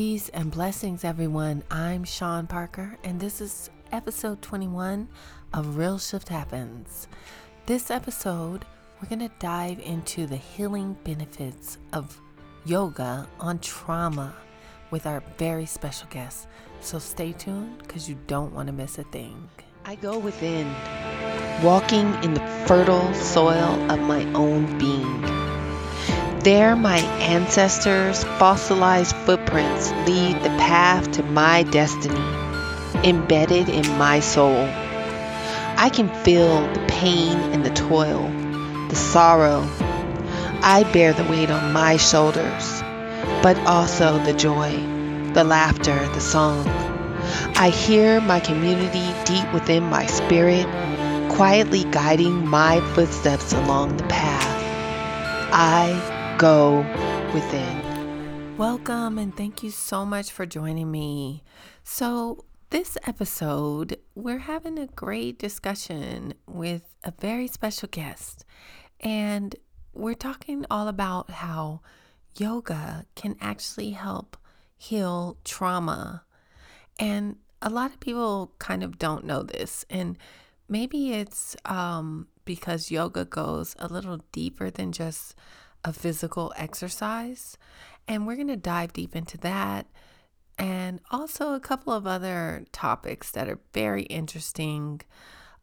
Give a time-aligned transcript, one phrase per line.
[0.00, 1.62] Peace and blessings, everyone.
[1.70, 5.06] I'm Sean Parker, and this is episode 21
[5.52, 7.06] of Real Shift Happens.
[7.66, 8.64] This episode,
[8.96, 12.18] we're going to dive into the healing benefits of
[12.64, 14.34] yoga on trauma
[14.90, 16.48] with our very special guest.
[16.80, 19.50] So stay tuned because you don't want to miss a thing.
[19.84, 20.66] I go within,
[21.62, 25.49] walking in the fertile soil of my own being.
[26.42, 32.18] There, my ancestors' fossilized footprints lead the path to my destiny,
[33.06, 34.66] embedded in my soul.
[35.76, 38.22] I can feel the pain and the toil,
[38.88, 39.68] the sorrow.
[40.62, 42.80] I bear the weight on my shoulders,
[43.42, 44.70] but also the joy,
[45.34, 46.66] the laughter, the song.
[47.56, 50.64] I hear my community deep within my spirit,
[51.28, 54.46] quietly guiding my footsteps along the path.
[55.52, 56.09] I
[56.40, 56.78] go
[57.34, 58.56] within.
[58.56, 61.42] Welcome and thank you so much for joining me.
[61.84, 68.46] So, this episode, we're having a great discussion with a very special guest.
[69.00, 69.54] And
[69.92, 71.82] we're talking all about how
[72.38, 74.38] yoga can actually help
[74.78, 76.24] heal trauma.
[76.98, 79.84] And a lot of people kind of don't know this.
[79.90, 80.16] And
[80.70, 85.34] maybe it's um, because yoga goes a little deeper than just
[85.84, 87.56] a physical exercise.
[88.08, 89.86] And we're going to dive deep into that
[90.60, 95.00] and also a couple of other topics that are very interesting,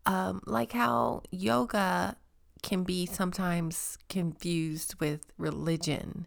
[0.08, 2.18] um, like how yoga
[2.64, 6.26] can be sometimes confused with religion.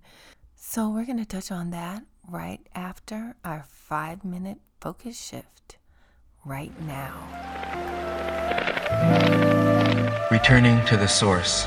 [0.54, 5.78] So, we're going to touch on that right after our five minute focus shift
[6.44, 7.16] right now.
[10.30, 11.66] Returning to the source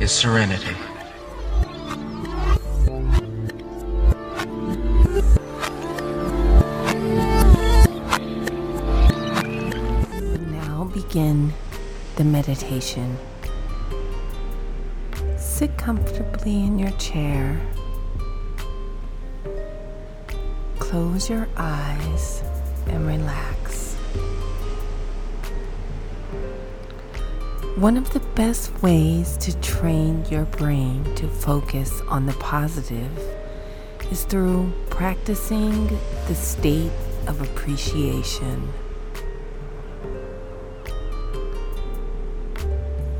[0.00, 0.74] is serenity.
[11.12, 11.52] Begin
[12.16, 13.18] the meditation.
[15.36, 17.60] Sit comfortably in your chair.
[20.78, 22.42] Close your eyes
[22.86, 23.92] and relax.
[27.76, 33.18] One of the best ways to train your brain to focus on the positive
[34.10, 35.88] is through practicing
[36.26, 36.92] the state
[37.26, 38.72] of appreciation.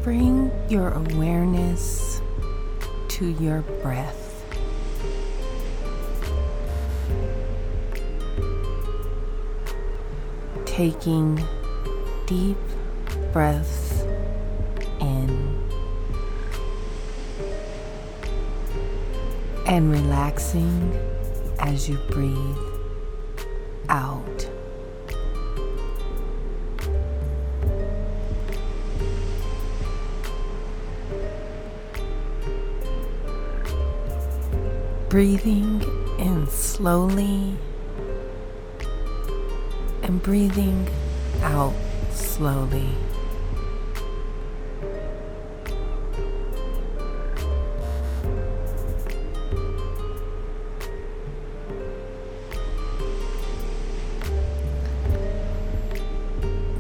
[0.03, 2.21] Bring your awareness
[3.07, 4.45] to your breath.
[10.67, 11.41] Taking
[12.27, 12.57] deep
[13.33, 14.03] breaths
[15.01, 15.69] in
[19.67, 20.93] and relaxing
[21.61, 22.57] as you breathe
[23.89, 24.52] out.
[35.13, 35.83] Breathing
[36.19, 37.55] in slowly
[40.03, 40.89] and breathing
[41.43, 41.75] out
[42.13, 42.89] slowly.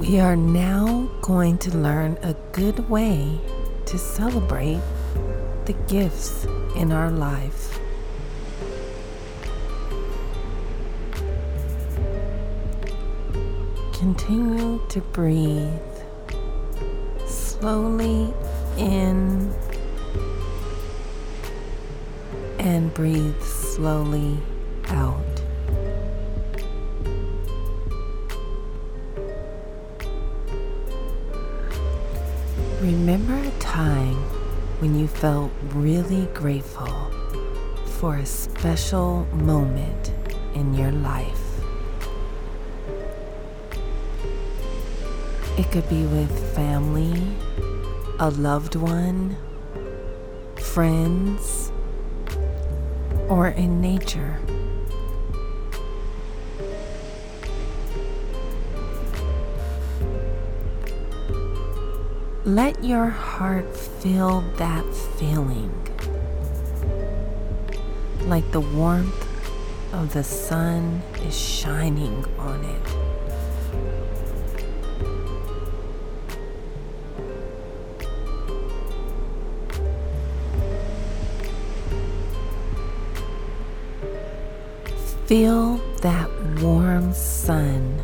[0.00, 3.38] We are now going to learn a good way
[3.84, 4.81] to celebrate
[5.66, 7.72] the gifts in our life.
[14.02, 15.70] Continue to breathe
[17.24, 18.34] slowly
[18.76, 19.48] in
[22.58, 24.36] and breathe slowly
[24.88, 25.22] out.
[32.80, 34.16] Remember a time
[34.80, 36.92] when you felt really grateful
[38.00, 40.12] for a special moment
[40.54, 41.41] in your life.
[45.59, 47.22] It could be with family,
[48.19, 49.37] a loved one,
[50.57, 51.71] friends,
[53.28, 54.39] or in nature.
[62.45, 64.84] Let your heart feel that
[65.19, 65.71] feeling,
[68.22, 69.28] like the warmth
[69.93, 72.97] of the sun is shining on it.
[85.32, 86.28] Feel that
[86.60, 88.02] warm sun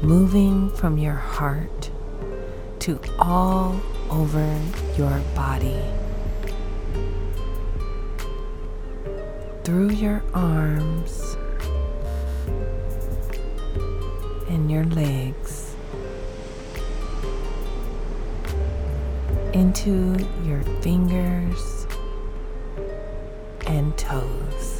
[0.00, 1.90] moving from your heart
[2.78, 3.78] to all
[4.10, 4.58] over
[4.96, 5.78] your body.
[9.62, 11.36] Through your arms
[14.48, 15.76] and your legs.
[19.52, 21.86] Into your fingers
[23.66, 24.73] and toes.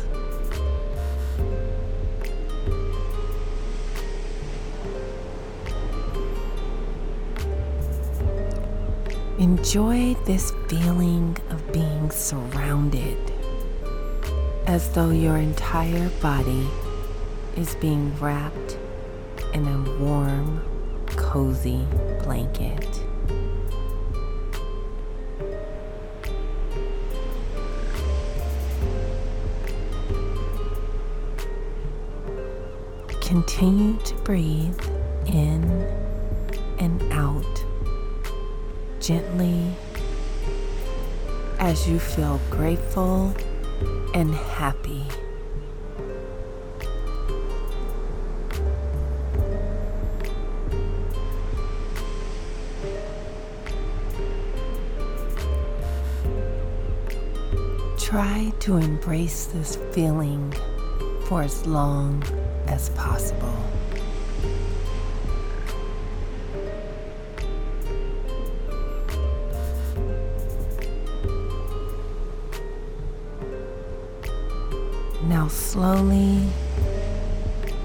[9.45, 13.19] Enjoy this feeling of being surrounded
[14.67, 16.67] as though your entire body
[17.55, 18.79] is being wrapped
[19.53, 20.63] in a warm,
[21.09, 21.87] cozy
[22.23, 22.89] blanket.
[33.21, 34.81] Continue to breathe
[35.27, 35.65] in
[36.79, 37.64] and out
[39.05, 39.71] gently
[41.59, 43.35] as you feel grateful
[44.15, 45.05] and happy.
[57.99, 60.55] Try to embrace this feeling
[61.27, 62.23] for as long
[62.69, 63.74] as possible.
[75.55, 76.43] Slowly,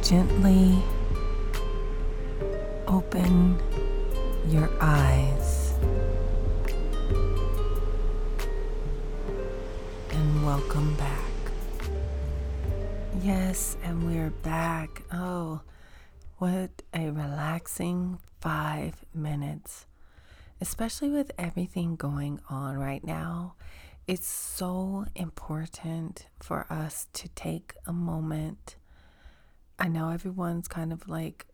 [0.02, 0.76] gently
[2.88, 3.62] open
[4.48, 5.76] your eyes
[10.10, 11.20] and welcome back.
[13.22, 15.04] Yes, and we're back.
[15.14, 15.62] Oh,
[16.40, 19.86] what a relaxing five minutes,
[20.60, 23.54] especially with everything going on right now
[24.10, 28.76] it's so important for us to take a moment.
[29.78, 31.46] I know everyone's kind of like,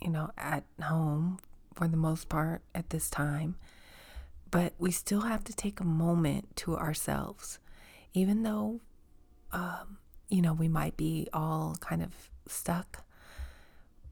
[0.00, 1.40] you know, at home
[1.74, 3.56] for the most part at this time,
[4.48, 7.58] but we still have to take a moment to ourselves,
[8.12, 8.80] even though,
[9.50, 13.04] um, you know, we might be all kind of stuck.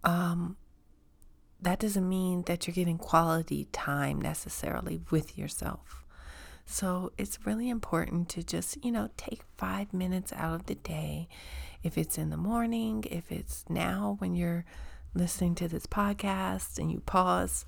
[0.02, 0.56] Um,
[1.60, 6.01] that doesn't mean that you're getting quality time necessarily with yourself.
[6.64, 11.28] So it's really important to just, you know, take five minutes out of the day.
[11.82, 14.64] If it's in the morning, if it's now when you're
[15.14, 17.66] listening to this podcast and you pause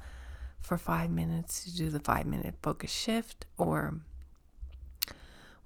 [0.61, 4.00] for five minutes to do the five minute focus shift, or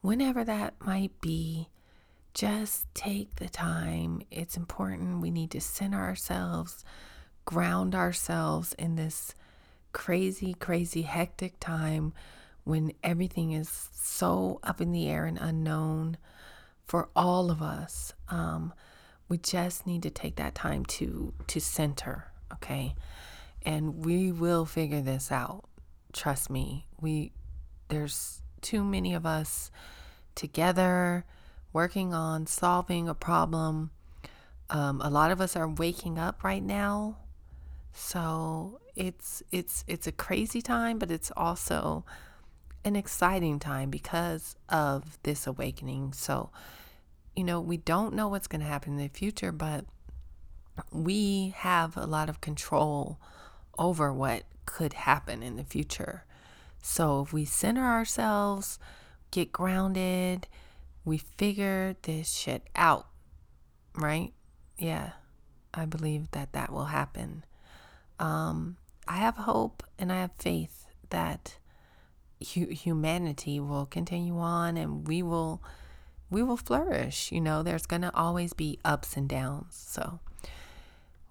[0.01, 1.69] whenever that might be,
[2.35, 4.23] just take the time.
[4.31, 5.21] It's important.
[5.21, 6.85] We need to center ourselves,
[7.45, 9.35] ground ourselves in this
[9.93, 12.13] crazy, crazy, hectic time
[12.69, 16.19] when everything is so up in the air and unknown
[16.85, 18.12] for all of us.
[18.29, 18.75] Um,
[19.26, 22.94] we just need to take that time to to center, okay?
[23.62, 25.65] And we will figure this out.
[26.12, 26.87] Trust me.
[27.00, 27.32] We
[27.88, 29.70] there's too many of us
[30.35, 31.25] together
[31.73, 33.93] working on solving a problem.
[34.69, 37.17] Um, a lot of us are waking up right now,
[37.94, 42.05] so it's it's it's a crazy time, but it's also
[42.89, 46.13] an exciting time because of this awakening.
[46.15, 46.51] So,
[47.37, 49.85] you know, we don't know what's going to happen in the future, but
[50.91, 53.21] we have a lot of control
[53.79, 56.25] over what could happen in the future.
[56.83, 58.79] So, if we center ourselves,
[59.31, 60.49] get grounded,
[61.05, 63.09] we figure this shit out,
[63.95, 64.33] right?
[64.79, 65.11] Yeah,
[65.75, 67.45] I believe that that will happen.
[68.19, 68.77] Um,
[69.07, 71.59] I have hope and I have faith that
[72.55, 75.63] hu- humanity will continue on and we will
[76.31, 79.85] we will flourish you know there's going to always be ups and downs.
[79.89, 80.21] So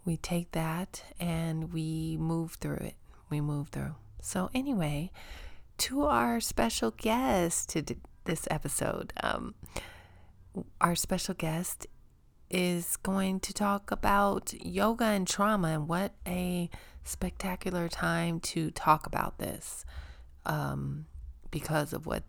[0.06, 2.96] we take that and we move through it
[3.30, 3.96] we move through.
[4.22, 5.12] So anyway
[5.80, 7.84] to our special guest to
[8.26, 9.54] this episode um,
[10.82, 11.88] our special guest
[12.50, 16.70] is going to talk about yoga and trauma and what a
[17.04, 19.86] spectacular time to talk about this
[20.48, 21.06] um,
[21.52, 22.24] because of what,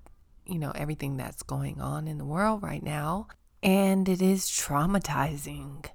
[0.44, 3.28] you know, everything that's going on in the world right now.
[3.62, 5.86] And it is traumatizing.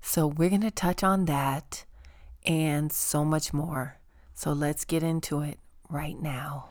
[0.00, 1.84] So we're going to touch on that
[2.44, 3.98] and so much more.
[4.34, 5.58] So let's get into it
[5.90, 6.70] right now.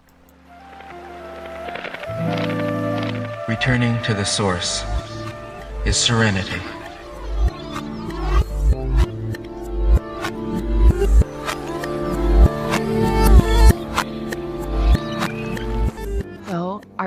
[3.47, 4.83] Returning to the source
[5.85, 6.61] is serenity.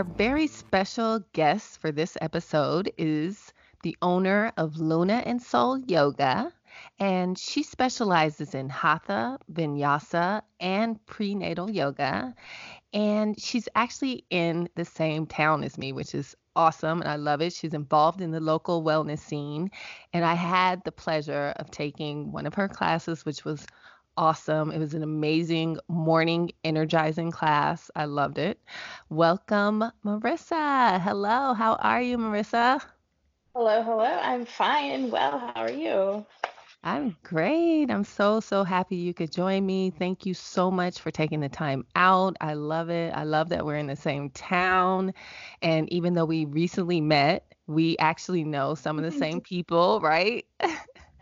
[0.05, 3.53] Very special guest for this episode is
[3.83, 6.53] the owner of Luna and Soul Yoga,
[6.99, 12.35] and she specializes in Hatha, Vinyasa, and prenatal yoga.
[12.93, 17.41] And she's actually in the same town as me, which is awesome and I love
[17.41, 17.53] it.
[17.53, 19.71] She's involved in the local wellness scene.
[20.13, 23.67] And I had the pleasure of taking one of her classes, which was
[24.19, 24.73] awesome.
[24.73, 27.89] It was an amazing morning energizing class.
[27.95, 28.61] I loved it.
[29.09, 31.01] Welcome, Marissa.
[31.01, 32.83] Hello, how are you, Marissa?
[33.55, 34.05] Hello, hello.
[34.05, 35.39] I'm fine and well.
[35.39, 36.27] How are you?
[36.83, 37.91] I'm great.
[37.91, 39.91] I'm so, so happy you could join me.
[39.91, 42.37] Thank you so much for taking the time out.
[42.41, 43.15] I love it.
[43.15, 45.15] I love that we're in the same town.
[45.63, 50.45] And even though we recently met, we actually know some of the same people, right?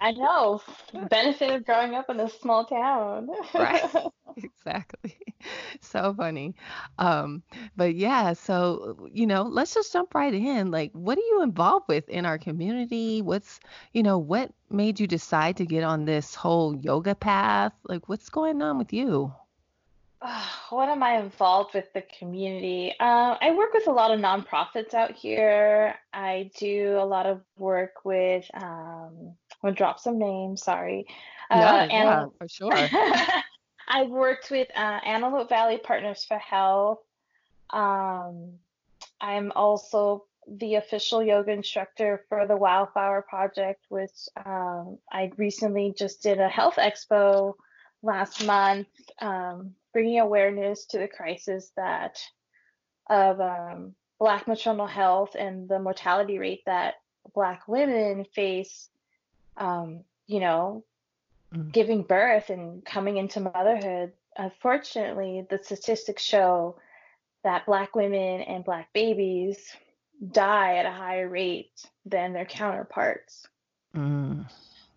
[0.00, 0.60] I know.
[0.92, 3.28] The benefit of growing up in a small town.
[3.54, 3.82] right.
[4.36, 5.16] Exactly.
[5.80, 6.56] So funny.
[6.98, 7.42] Um,
[7.76, 10.72] but yeah, so you know, let's just jump right in.
[10.72, 13.22] Like, what are you involved with in our community?
[13.22, 13.60] What's,
[13.92, 17.72] you know, what made you decide to get on this whole yoga path?
[17.84, 19.32] Like, what's going on with you?
[20.70, 22.94] what am I involved with the community?
[22.98, 25.94] Uh, I work with a lot of nonprofits out here.
[26.12, 29.34] I do a lot of work with, um,
[29.66, 31.06] I'm gonna drop some names, sorry.
[31.50, 32.70] Uh, yeah, yeah, for sure.
[33.88, 37.00] I've worked with uh, Antelope Valley Partners for Health.
[37.70, 38.52] Um,
[39.20, 46.23] I'm also the official yoga instructor for the Wildflower Project, which um, I recently just
[46.23, 47.54] did a health expo
[48.04, 48.87] last month,
[49.20, 52.20] um, bringing awareness to the crisis that
[53.11, 56.94] of um, Black maternal health and the mortality rate that
[57.35, 58.90] Black women face.
[59.56, 60.84] Um, you know,
[61.54, 61.72] mm.
[61.72, 64.12] giving birth and coming into motherhood.
[64.36, 66.76] Unfortunately, the statistics show
[67.44, 69.58] that Black women and Black babies
[70.32, 73.46] die at a higher rate than their counterparts.
[73.94, 74.46] Mm.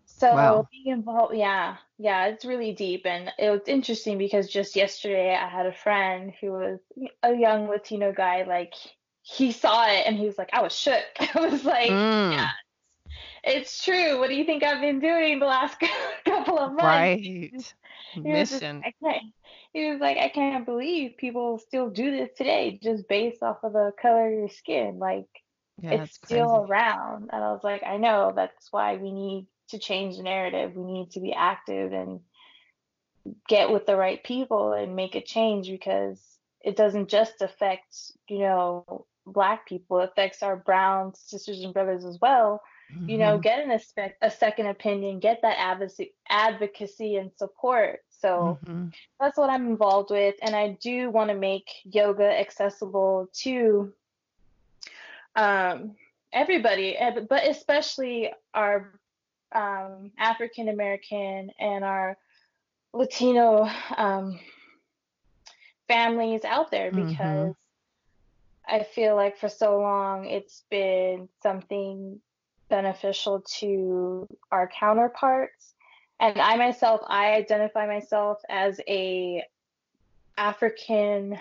[0.04, 0.68] So wow.
[0.70, 5.48] being involved, yeah, yeah, it's really deep, and it was interesting because just yesterday I
[5.48, 6.80] had a friend who was
[7.22, 8.42] a young Latino guy.
[8.42, 8.74] Like
[9.22, 11.04] he saw it and he was like, I was shook.
[11.34, 12.32] I was like, mm.
[12.32, 12.50] yeah,
[13.44, 14.18] it's true.
[14.18, 15.78] What do you think I've been doing the last
[16.24, 16.84] couple of months?
[16.84, 17.64] Right.
[18.16, 18.82] Mission.
[18.84, 19.20] Just, I
[19.72, 23.72] he was like, I can't believe people still do this today just based off of
[23.72, 24.98] the color of your skin.
[24.98, 25.28] Like,
[25.80, 27.30] yeah, it's still around.
[27.32, 28.32] And I was like, I know.
[28.34, 30.74] That's why we need to change the narrative.
[30.74, 32.20] We need to be active and
[33.48, 36.20] get with the right people and make a change because
[36.62, 37.94] it doesn't just affect,
[38.28, 42.60] you know, black people, it affects our brown sisters and brothers as well
[42.94, 43.08] mm-hmm.
[43.08, 48.00] you know, get an a, a second opinion, get that advocacy, advocacy and support.
[48.08, 48.88] So mm-hmm.
[49.18, 50.34] that's what I'm involved with.
[50.42, 53.92] And I do want to make yoga accessible to
[55.36, 55.96] um,
[56.32, 56.96] everybody,
[57.28, 59.00] but especially our
[59.52, 62.16] um, African American and our
[62.92, 64.38] Latino um,
[65.88, 67.08] families out there mm-hmm.
[67.08, 68.74] because mm-hmm.
[68.74, 72.20] I feel like for so long it's been something
[72.70, 75.74] beneficial to our counterparts.
[76.20, 79.42] And I myself, I identify myself as a
[80.36, 81.38] African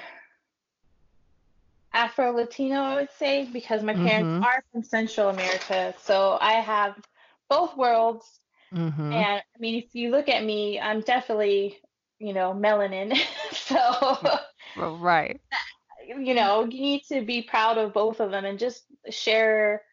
[1.93, 4.43] Afro Latino, I would say, because my parents mm-hmm.
[4.43, 5.93] are from Central America.
[6.03, 6.95] So I have
[7.49, 8.39] both worlds.
[8.73, 9.11] Mm-hmm.
[9.11, 11.77] And I mean, if you look at me, I'm definitely,
[12.19, 13.17] you know, melanin.
[13.51, 14.39] so,
[14.77, 15.41] right.
[16.07, 19.83] You know, you need to be proud of both of them and just share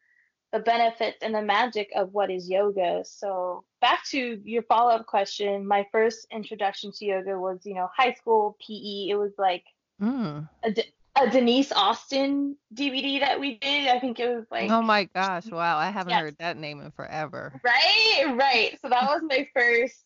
[0.57, 3.03] the benefits and the magic of what is yoga.
[3.05, 8.15] So back to your follow-up question, my first introduction to yoga was, you know, high
[8.15, 9.11] school PE.
[9.11, 9.65] It was like
[10.01, 10.49] mm.
[10.65, 10.75] a,
[11.21, 13.89] a Denise Austin DVD that we did.
[13.89, 15.77] I think it was like Oh my gosh, wow.
[15.77, 16.23] I haven't yes.
[16.23, 17.61] heard that name in forever.
[17.63, 18.79] Right, right.
[18.81, 20.05] So that was my first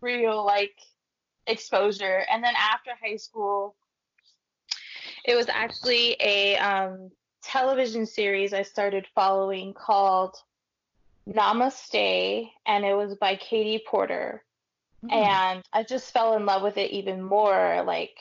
[0.00, 0.78] real like
[1.48, 2.24] exposure.
[2.30, 3.74] And then after high school,
[5.24, 7.10] it was actually a um
[7.42, 10.36] television series I started following called
[11.28, 14.42] Namaste, and it was by Katie Potter.
[15.04, 15.12] Mm.
[15.12, 17.82] And I just fell in love with it even more.
[17.86, 18.16] Like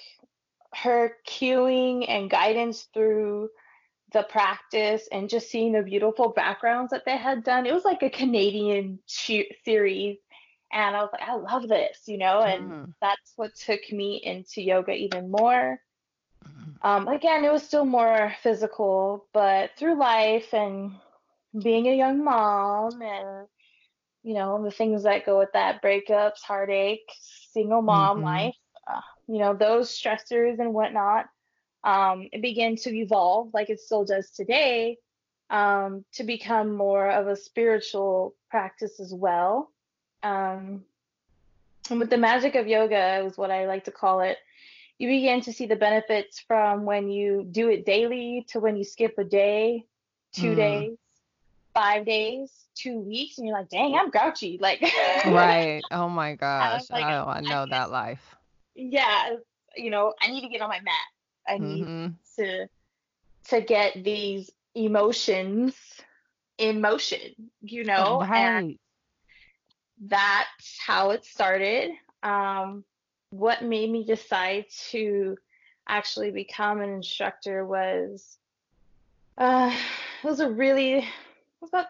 [0.73, 3.49] her cueing and guidance through
[4.13, 7.65] the practice and just seeing the beautiful backgrounds that they had done.
[7.65, 10.17] It was like a Canadian series.
[10.71, 12.93] And I was like, I love this, you know, and mm.
[13.01, 15.79] that's what took me into yoga even more.
[16.81, 20.95] Um, again, it was still more physical, but through life and
[21.61, 23.47] being a young mom and
[24.23, 27.09] you know the things that go with that breakups, heartache,
[27.51, 28.25] single mom mm-hmm.
[28.25, 28.55] life,
[28.87, 31.25] uh, you know those stressors and whatnot.
[31.83, 34.97] um, it began to evolve like it still does today
[35.49, 39.71] um, to become more of a spiritual practice as well.
[40.23, 40.83] Um,
[41.89, 44.37] and with the magic of yoga, is what I like to call it.
[44.97, 48.83] You begin to see the benefits from when you do it daily to when you
[48.83, 49.85] skip a day,
[50.33, 50.55] two mm.
[50.55, 50.97] days,
[51.73, 54.57] five days, two weeks, and you're like, dang, I'm grouchy.
[54.59, 55.81] Like, right.
[55.91, 56.89] Oh my gosh.
[56.89, 58.35] Like, oh, I know I, that life.
[58.75, 59.35] Yeah.
[59.75, 60.93] You know, I need to get on my mat.
[61.47, 62.41] I need mm-hmm.
[62.41, 62.67] to
[63.49, 65.75] to get these emotions
[66.57, 68.19] in motion, you know?
[68.21, 68.37] Right.
[68.37, 68.79] And
[70.01, 71.91] that's how it started.
[72.23, 72.83] Um,
[73.29, 75.37] what made me decide to
[75.87, 78.37] actually become an instructor was
[79.37, 79.71] uh,
[80.23, 81.05] it was a really it
[81.61, 81.87] was about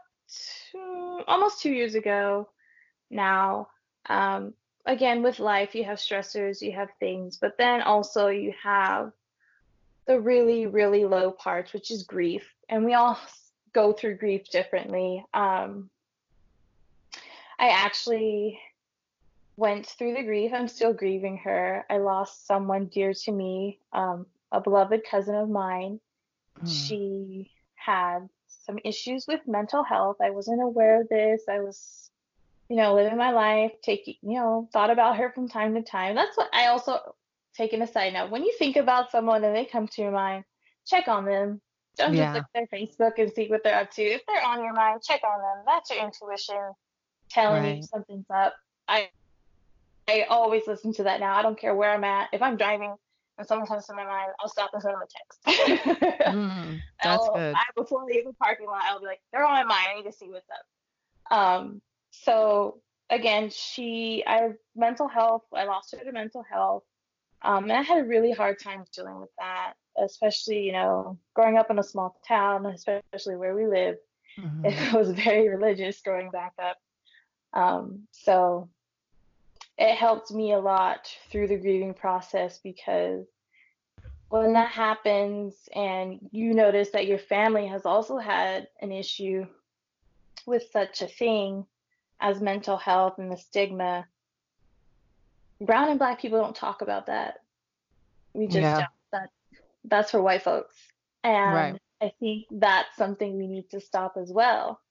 [0.72, 2.50] two, almost two years ago
[3.10, 3.70] now.
[4.10, 4.54] Um,
[4.86, 9.12] again, with life, you have stressors, you have things, but then also you have
[10.06, 12.48] the really, really low parts, which is grief.
[12.70, 13.20] And we all
[13.74, 15.26] go through grief differently.
[15.34, 15.90] Um,
[17.60, 18.60] I actually
[19.58, 20.52] went through the grief.
[20.54, 21.86] I'm still grieving her.
[21.90, 26.00] I lost someone dear to me, um, a beloved cousin of mine.
[26.64, 26.88] Mm.
[26.88, 30.18] She had some issues with mental health.
[30.22, 31.44] I wasn't aware of this.
[31.50, 32.10] I was,
[32.70, 36.16] you know, living my life, taking, you know, thought about her from time to time.
[36.16, 37.16] That's what I also
[37.58, 40.44] taking a side note, when you think about someone and they come to your mind,
[40.86, 41.60] check on them.
[41.98, 42.26] Don't yeah.
[42.26, 44.04] just look at their Facebook and see what they're up to.
[44.04, 45.64] If they're on your mind, check on them.
[45.66, 46.74] That's your intuition
[47.30, 47.78] telling right.
[47.78, 48.54] you something's up.
[48.88, 49.10] I
[50.08, 51.36] I always listen to that now.
[51.36, 52.30] I don't care where I'm at.
[52.32, 52.96] If I'm driving
[53.38, 56.20] and someone comes to my mind, I'll stop and send them a text.
[56.28, 57.56] mm, that's I'll, good.
[57.56, 59.88] I, before I leave the parking lot, I'll be like, they're on my mind.
[59.92, 61.38] I need to see what's up.
[61.38, 65.44] Um, so again, she, I have mental health.
[65.54, 66.84] I lost her to mental health.
[67.42, 71.58] Um, and I had a really hard time dealing with that, especially, you know, growing
[71.58, 73.98] up in a small town, especially where we live.
[74.40, 74.66] Mm-hmm.
[74.66, 76.78] It was very religious growing back up.
[77.54, 78.70] Um, so
[79.78, 83.26] it helped me a lot through the grieving process because
[84.30, 89.46] when that happens and you notice that your family has also had an issue
[90.46, 91.66] with such a thing
[92.20, 94.06] as mental health and the stigma,
[95.62, 97.42] brown and black people don't talk about that.
[98.34, 98.76] We just yeah.
[98.76, 98.90] don't.
[99.12, 99.30] That,
[99.86, 100.76] that's for white folks.
[101.24, 101.82] And right.
[102.02, 104.82] I think that's something we need to stop as well.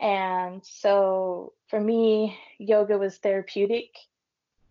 [0.00, 3.94] And so for me, yoga was therapeutic.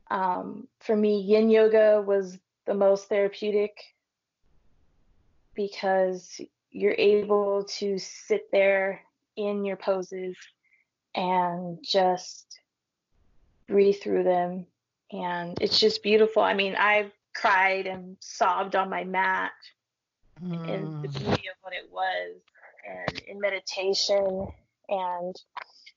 [0.09, 3.75] Um, for me, yin yoga was the most therapeutic
[5.55, 6.39] because
[6.71, 9.01] you're able to sit there
[9.35, 10.35] in your poses
[11.15, 12.59] and just
[13.67, 14.67] breathe through them
[15.11, 16.41] and it's just beautiful.
[16.41, 19.51] I mean, I've cried and sobbed on my mat
[20.43, 20.67] mm.
[20.67, 22.41] in the beauty of what it was,
[22.87, 24.47] and in meditation,
[24.89, 25.35] and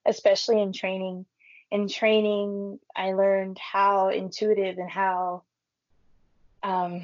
[0.06, 1.26] especially in training.
[1.70, 5.42] In training, I learned how intuitive and how
[6.62, 7.02] um,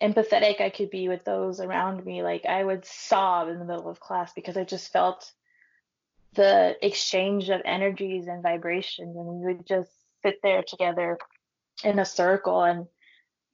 [0.00, 2.22] empathetic I could be with those around me.
[2.22, 5.32] Like I would sob in the middle of class because I just felt
[6.34, 9.90] the exchange of energies and vibrations, and we would just
[10.22, 11.18] sit there together
[11.82, 12.86] in a circle and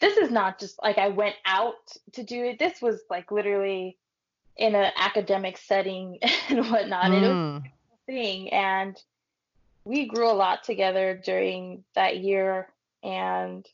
[0.01, 1.75] this is not just like I went out
[2.13, 2.59] to do it.
[2.59, 3.97] This was like literally
[4.57, 7.07] in an academic setting and whatnot.
[7.07, 7.17] Mm.
[7.17, 7.67] It was hmm.
[7.67, 8.53] a thing.
[8.53, 8.97] And
[9.85, 12.69] we grew a lot together during that year.
[13.03, 13.67] And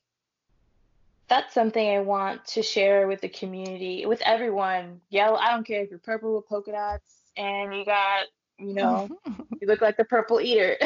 [1.29, 5.01] that's something I want to share with the community, with everyone.
[5.09, 8.25] Yellow, I don't care if you're purple with polka dots and you got,
[8.59, 9.09] you know,
[9.61, 10.77] you look like the purple eater.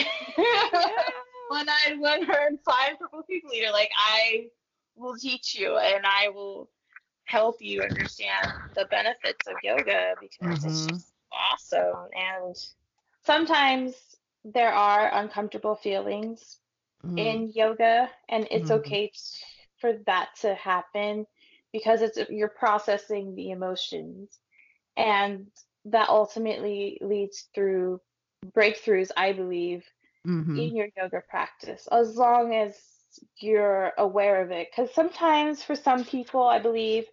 [1.49, 3.73] one eyed, one heard, five purple people eater.
[3.73, 4.47] Like I
[4.95, 6.69] will teach you and I will
[7.27, 10.69] help you understand the benefits of yoga because mm-hmm.
[10.69, 12.09] it's just awesome.
[12.15, 12.57] And
[13.25, 13.95] sometimes
[14.45, 16.59] there are uncomfortable feelings
[17.05, 17.19] mm-hmm.
[17.19, 18.81] in yoga and it's mm-hmm.
[18.81, 19.13] okay
[19.81, 21.27] for that to happen
[21.73, 24.39] because it's you're processing the emotions
[24.97, 25.47] and
[25.85, 28.01] that ultimately leads through
[28.57, 29.85] breakthroughs i believe
[30.27, 30.59] mm-hmm.
[30.59, 32.75] in your yoga practice as long as
[33.39, 37.05] you're aware of it because sometimes for some people i believe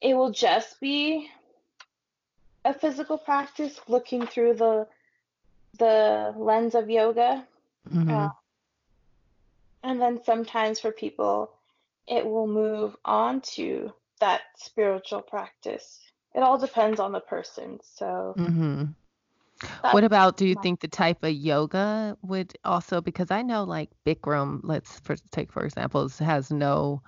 [0.00, 1.28] it will just be
[2.64, 4.86] a physical practice looking through the
[5.78, 7.46] the lens of yoga
[7.88, 8.10] mm-hmm.
[8.10, 8.28] uh,
[9.82, 11.50] and then sometimes for people
[12.06, 16.00] it will move on to that spiritual practice
[16.34, 18.84] it all depends on the person so mm-hmm.
[19.90, 23.64] What about do you my- think the type of yoga would also because I know
[23.64, 27.02] like Bikram, let's for, take for example, has no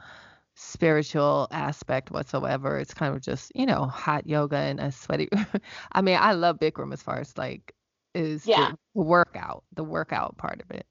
[0.62, 2.78] spiritual aspect whatsoever.
[2.78, 5.28] It's kind of just, you know, hot yoga and a sweaty.
[5.92, 7.74] I mean, I love Bikram as far as like
[8.14, 8.72] is yeah.
[8.94, 10.86] the workout, the workout part of it.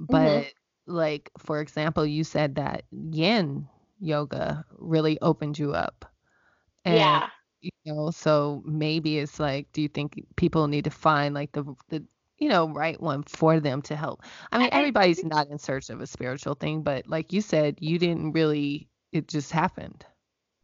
[0.00, 0.06] Mm-hmm.
[0.06, 0.92] But mm-hmm.
[0.92, 3.68] like for example, you said that yin
[4.00, 6.10] yoga really opened you up.
[6.84, 7.28] And, yeah.
[7.60, 11.64] You know, so maybe it's like, do you think people need to find like the
[11.90, 12.02] the
[12.38, 14.22] you know right one for them to help?
[14.50, 17.98] I mean, everybody's not in search of a spiritual thing, but like you said, you
[17.98, 18.89] didn't really.
[19.12, 20.04] It just happened.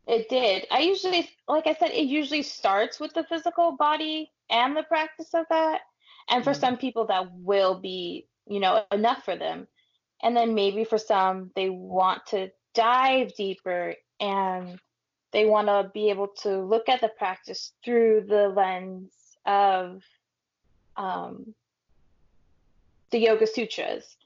[0.06, 0.66] It did.
[0.70, 5.34] I usually, like I said, it usually starts with the physical body and the practice
[5.34, 5.80] of that.
[6.28, 6.60] And for mm-hmm.
[6.60, 9.66] some people, that will be, you know, enough for them.
[10.22, 14.78] And then maybe for some, they want to dive deeper and
[15.32, 19.12] they want to be able to look at the practice through the lens
[19.44, 20.02] of
[20.96, 21.54] um,
[23.10, 24.16] the Yoga Sutras.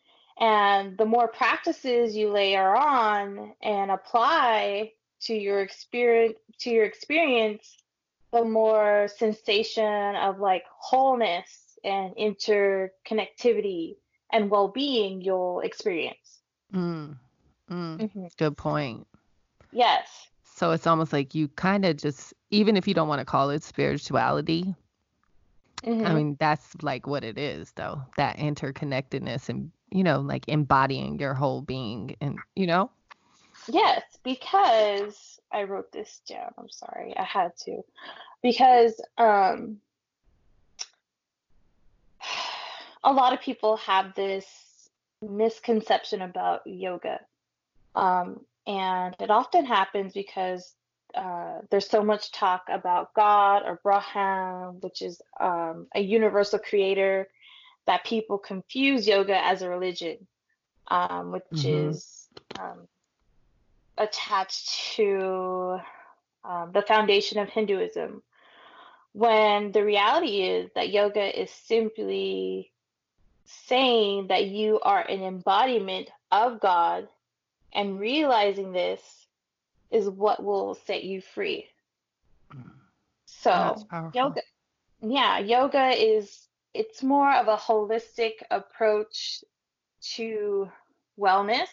[0.41, 7.77] And the more practices you layer on and apply to your experience to your experience,
[8.33, 13.97] the more sensation of like wholeness and interconnectivity
[14.33, 16.41] and well-being you'll experience.
[16.73, 17.19] Mm.
[17.71, 17.99] Mm.
[17.99, 18.27] Mm-hmm.
[18.39, 19.07] Good point.
[19.73, 20.09] Yes.
[20.45, 23.51] So it's almost like you kind of just, even if you don't want to call
[23.51, 24.75] it spirituality,
[25.83, 26.07] mm-hmm.
[26.07, 28.03] I mean, that's like what it is, though.
[28.17, 32.91] That interconnectedness and, you know, like embodying your whole being and, you know?
[33.69, 36.53] Yes, because I wrote this down.
[36.59, 37.17] I'm sorry.
[37.17, 37.83] I had to.
[38.43, 39.79] Because um
[43.05, 44.47] a lot of people have this
[45.23, 47.21] misconception about yoga.
[47.95, 50.75] Um, and it often happens because
[51.15, 57.29] uh, there's so much talk about God or Brahman, which is um, a universal creator,
[57.91, 60.17] that people confuse yoga as a religion,
[60.87, 61.89] um, which mm-hmm.
[61.91, 62.87] is um,
[63.99, 65.81] attached to
[66.45, 68.23] um, the foundation of Hinduism.
[69.13, 72.71] When the reality is that yoga is simply
[73.67, 77.09] saying that you are an embodiment of God
[77.73, 79.03] and realizing this
[79.91, 81.67] is what will set you free.
[83.27, 84.43] So, yoga,
[85.03, 89.43] yeah, yoga is it's more of a holistic approach
[90.15, 90.71] to
[91.19, 91.69] wellness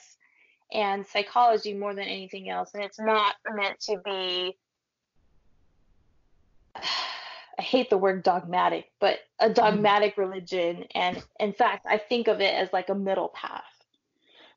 [0.72, 2.72] and psychology more than anything else.
[2.74, 4.58] And it's not meant to be,
[7.60, 10.86] I hate the word dogmatic, but a dogmatic religion.
[10.94, 13.64] And in fact, I think of it as like a middle path.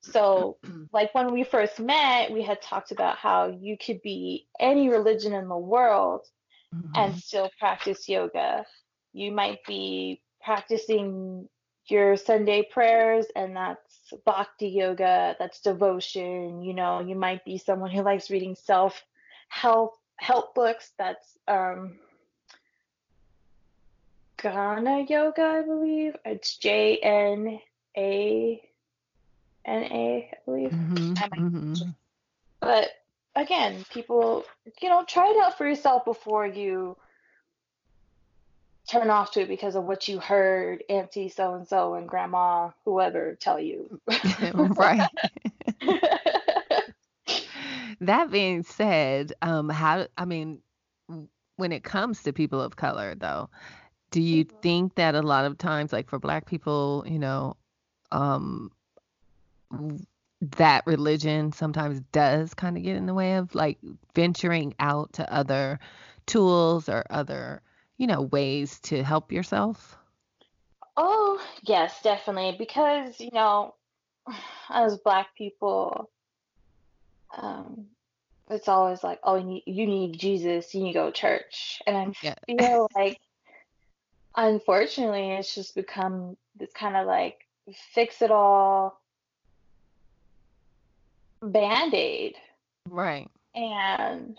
[0.02, 0.58] So,
[0.92, 5.32] like when we first met, we had talked about how you could be any religion
[5.32, 6.26] in the world
[6.74, 6.92] mm-hmm.
[6.94, 8.66] and still practice yoga.
[9.12, 11.48] You might be practicing
[11.86, 16.62] your Sunday prayers, and that's bhakti yoga, that's devotion.
[16.62, 19.02] You know, you might be someone who likes reading self
[19.48, 21.98] help help books, that's um
[24.38, 26.16] Jnana yoga, I believe.
[26.24, 27.60] It's J N
[27.96, 28.62] A
[29.64, 30.70] N A, I believe.
[30.70, 31.90] Mm-hmm, mm-hmm.
[32.60, 32.88] But
[33.36, 34.44] again, people,
[34.80, 36.96] you know, try it out for yourself before you
[38.90, 42.70] turn off to it because of what you heard Auntie so and so and Grandma
[42.84, 44.00] whoever tell you.
[44.54, 45.08] right.
[48.00, 50.60] that being said, um, how I mean,
[51.56, 53.50] when it comes to people of color, though,
[54.10, 54.58] do you mm-hmm.
[54.60, 57.56] think that a lot of times, like for Black people, you know,
[58.10, 58.72] um,
[60.40, 63.78] that religion sometimes does kind of get in the way of like
[64.14, 65.78] venturing out to other
[66.26, 67.62] tools or other,
[68.00, 69.98] you know, ways to help yourself?
[70.96, 72.56] Oh, yes, definitely.
[72.58, 73.74] Because, you know,
[74.70, 76.10] as black people,
[77.36, 77.88] um,
[78.48, 81.82] it's always like, oh, you need, you need Jesus, you need to go to church.
[81.86, 82.34] And I yeah.
[82.46, 83.20] feel like,
[84.34, 87.46] unfortunately, it's just become this kind of like
[87.92, 88.98] fix it all
[91.42, 92.36] band aid.
[92.88, 93.28] Right.
[93.54, 94.38] And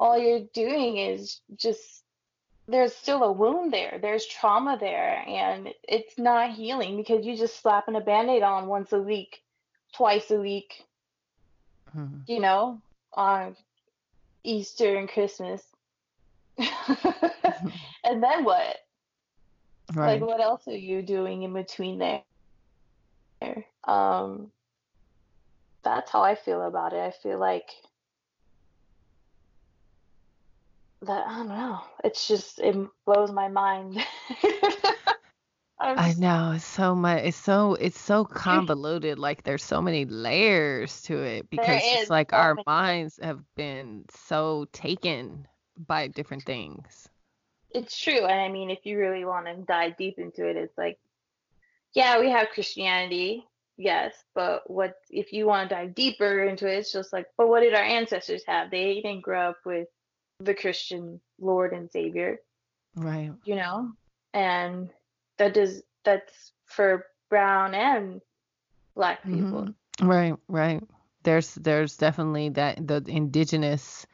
[0.00, 2.02] all you're doing is just
[2.66, 3.98] there's still a wound there.
[4.00, 8.92] There's trauma there and it's not healing because you just slapping a band-aid on once
[8.92, 9.42] a week,
[9.94, 10.84] twice a week.
[11.94, 12.20] Mm-hmm.
[12.26, 12.80] You know,
[13.12, 13.56] on
[14.42, 15.62] Easter and Christmas.
[16.58, 18.76] and then what?
[19.92, 20.12] Right.
[20.12, 22.22] Like what else are you doing in between there?
[23.84, 24.50] Um
[25.82, 27.00] that's how I feel about it.
[27.00, 27.68] I feel like
[31.02, 31.80] that I don't know.
[32.04, 33.98] It's just it blows my mind.
[35.80, 37.24] I know it's so much.
[37.24, 39.18] It's so it's so convoluted.
[39.18, 44.66] like there's so many layers to it because it's like our minds have been so
[44.72, 45.48] taken
[45.86, 47.08] by different things.
[47.70, 50.76] It's true, and I mean, if you really want to dive deep into it, it's
[50.76, 50.98] like,
[51.94, 53.44] yeah, we have Christianity,
[53.76, 56.78] yes, but what if you want to dive deeper into it?
[56.78, 58.70] It's just like, but what did our ancestors have?
[58.70, 59.86] They didn't grow up with
[60.40, 62.38] the Christian Lord and Savior,
[62.96, 63.32] right?
[63.44, 63.92] You know,
[64.34, 64.90] and
[65.38, 68.20] that does that's for brown and
[68.94, 69.34] black mm-hmm.
[69.34, 69.60] people.
[69.62, 70.08] Mm-hmm.
[70.08, 70.82] Right, right.
[71.22, 74.06] There's there's definitely that the indigenous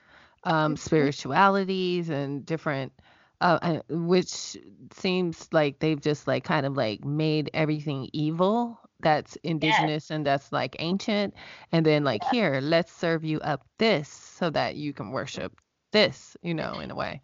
[0.44, 0.76] um, mm-hmm.
[0.76, 2.92] spiritualities and different
[3.40, 4.56] uh, which
[4.94, 10.10] seems like they've just like kind of like made everything evil that's indigenous yes.
[10.10, 11.34] and that's like ancient
[11.70, 12.30] and then like yeah.
[12.30, 15.60] here let's serve you up this so that you can worship
[15.92, 17.20] this you know in a way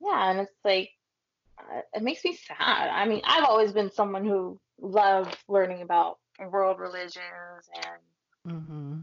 [0.00, 0.90] yeah and it's like
[1.58, 2.88] uh, it makes me sad.
[2.90, 6.18] I mean, I've always been someone who loved learning about
[6.50, 8.98] world religions and mm-hmm.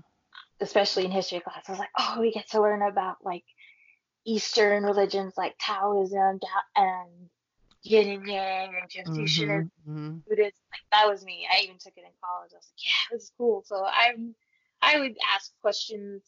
[0.62, 1.64] especially in history class.
[1.68, 3.44] I was like, oh, we get to learn about like
[4.26, 6.40] Eastern religions like Taoism
[6.76, 7.10] and
[7.82, 10.18] Yin and Yang and Confucianism, mm-hmm.
[10.28, 10.62] Buddhism.
[10.72, 11.48] Like that was me.
[11.52, 12.52] I even took it in college.
[12.54, 13.64] I was like, yeah, this is cool.
[13.66, 14.36] So I'm
[14.82, 16.22] I would ask questions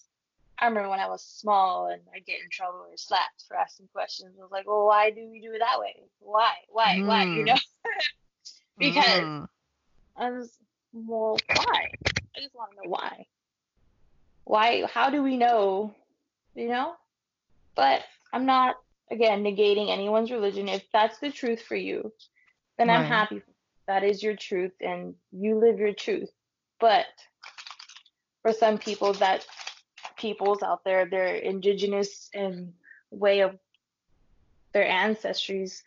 [0.60, 3.90] I remember when I was small and I'd get in trouble or slapped for asking
[3.94, 4.36] questions.
[4.38, 5.96] I was like, well, why do we do it that way?
[6.20, 6.54] Why?
[6.70, 6.96] Why?
[6.96, 7.08] Mm.
[7.08, 7.24] Why?
[7.24, 7.46] You mm.
[7.48, 7.56] know?
[8.78, 9.48] because mm.
[10.16, 10.58] I was,
[10.94, 11.92] well, why?
[12.36, 13.26] I just want to know why.
[14.46, 14.86] Why?
[14.86, 15.94] How do we know?
[16.54, 16.94] You know?
[17.76, 18.76] But I'm not,
[19.12, 20.70] again, negating anyone's religion.
[20.70, 22.14] If that's the truth for you,
[22.78, 23.00] then right.
[23.00, 23.42] I'm happy.
[23.88, 26.30] That is your truth and you live your truth.
[26.80, 27.06] But
[28.42, 29.46] for some people, that
[30.26, 32.74] peoples out there, their indigenous and
[33.12, 33.60] way of
[34.74, 35.84] their ancestries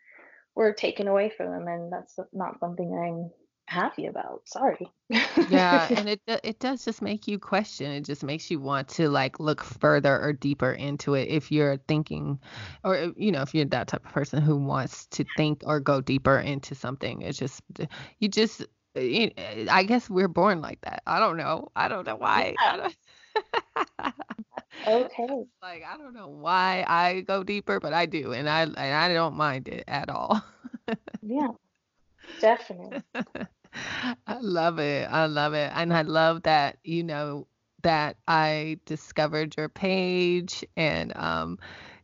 [0.54, 3.32] were taken away from them, and that's not something I'm
[3.66, 4.42] happy about.
[4.44, 4.88] Sorry.
[5.50, 7.90] yeah, and it it does just make you question.
[7.90, 11.78] It just makes you want to like look further or deeper into it if you're
[11.88, 12.38] thinking,
[12.84, 16.00] or you know, if you're that type of person who wants to think or go
[16.00, 17.22] deeper into something.
[17.22, 17.60] It's just
[18.20, 18.64] you just.
[18.96, 21.02] I guess we're born like that.
[21.06, 21.68] I don't know.
[21.76, 22.56] I don't know why.
[22.60, 22.88] Yeah.
[24.86, 25.26] Okay.
[25.62, 29.12] Like I don't know why I go deeper, but I do, and I and I
[29.12, 30.42] don't mind it at all.
[31.22, 31.48] yeah,
[32.40, 33.02] definitely.
[34.26, 35.08] I love it.
[35.10, 37.46] I love it, and I love that you know
[37.82, 41.58] that I discovered your page, and um,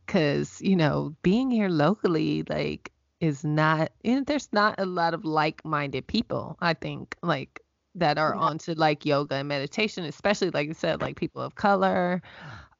[0.07, 5.13] cause you know being here locally, like is not you know, there's not a lot
[5.13, 6.57] of like-minded people.
[6.61, 7.61] I think like
[7.95, 8.41] that are yeah.
[8.41, 12.21] onto like yoga and meditation, especially like you said, like people of color.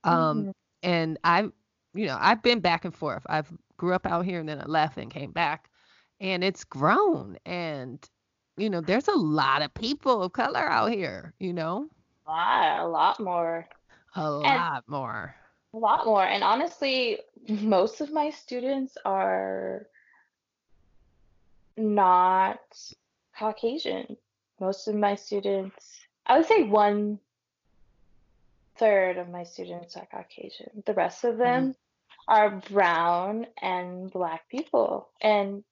[0.03, 0.51] Um, mm-hmm.
[0.83, 1.51] and I've,
[1.93, 3.23] you know, I've been back and forth.
[3.27, 5.69] I've grew up out here and then I left and came back,
[6.19, 7.37] and it's grown.
[7.45, 8.07] And
[8.57, 11.33] you know, there's a lot of people of color out here.
[11.39, 11.89] You know,
[12.27, 13.67] a lot, a lot more.
[14.15, 15.35] A and lot more.
[15.73, 16.23] A lot more.
[16.23, 19.87] And honestly, most of my students are
[21.77, 22.59] not
[23.37, 24.15] Caucasian
[24.59, 27.19] most of my students, I would say one
[28.77, 30.83] third of my students are Caucasian.
[30.85, 32.33] The rest of them mm-hmm.
[32.33, 35.63] are brown and black people and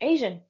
[0.00, 0.40] Asian.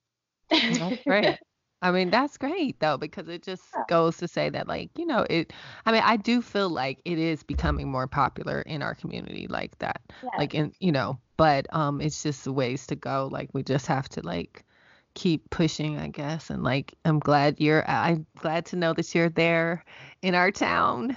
[0.51, 1.39] That's great.
[1.83, 3.83] I mean, that's great though, because it just yeah.
[3.89, 5.53] goes to say that, like, you know, it,
[5.85, 9.79] I mean, I do feel like it is becoming more popular in our community like
[9.81, 10.01] that.
[10.23, 10.31] Yeah.
[10.39, 13.29] Like, in, you know, but um, it's just the ways to go.
[13.31, 14.65] Like, we just have to, like,
[15.15, 16.51] keep pushing, I guess.
[16.51, 19.85] And like, I'm glad you're, I'm glad to know that you're there
[20.23, 21.17] in our town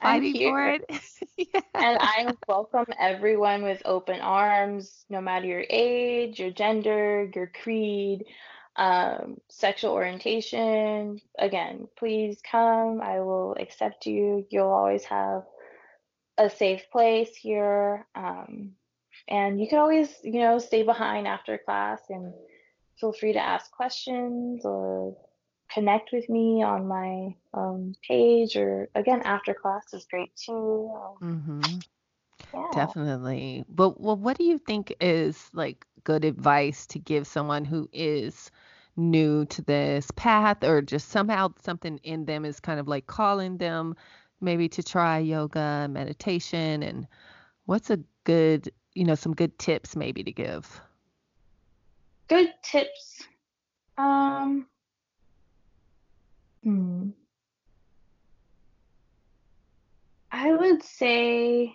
[0.00, 0.84] fighting for it.
[1.36, 1.60] yeah.
[1.74, 8.24] And I welcome everyone with open arms, no matter your age, your gender, your creed,
[8.76, 11.20] um, sexual orientation.
[11.38, 13.00] Again, please come.
[13.00, 14.46] I will accept you.
[14.50, 15.44] You'll always have
[16.38, 18.06] a safe place here.
[18.14, 18.72] Um,
[19.26, 22.32] and you can always, you know, stay behind after class and
[23.00, 25.16] feel free to ask questions or
[25.72, 30.90] connect with me on my um, page or again after class is great too
[31.22, 31.60] mm-hmm.
[32.54, 32.68] yeah.
[32.72, 37.88] definitely but well what do you think is like good advice to give someone who
[37.92, 38.50] is
[38.96, 43.58] new to this path or just somehow something in them is kind of like calling
[43.58, 43.94] them
[44.40, 47.06] maybe to try yoga meditation and
[47.66, 50.80] what's a good you know some good tips maybe to give
[52.28, 53.24] good tips.
[53.96, 54.66] Um,
[56.62, 57.10] hmm.
[60.30, 61.74] I would say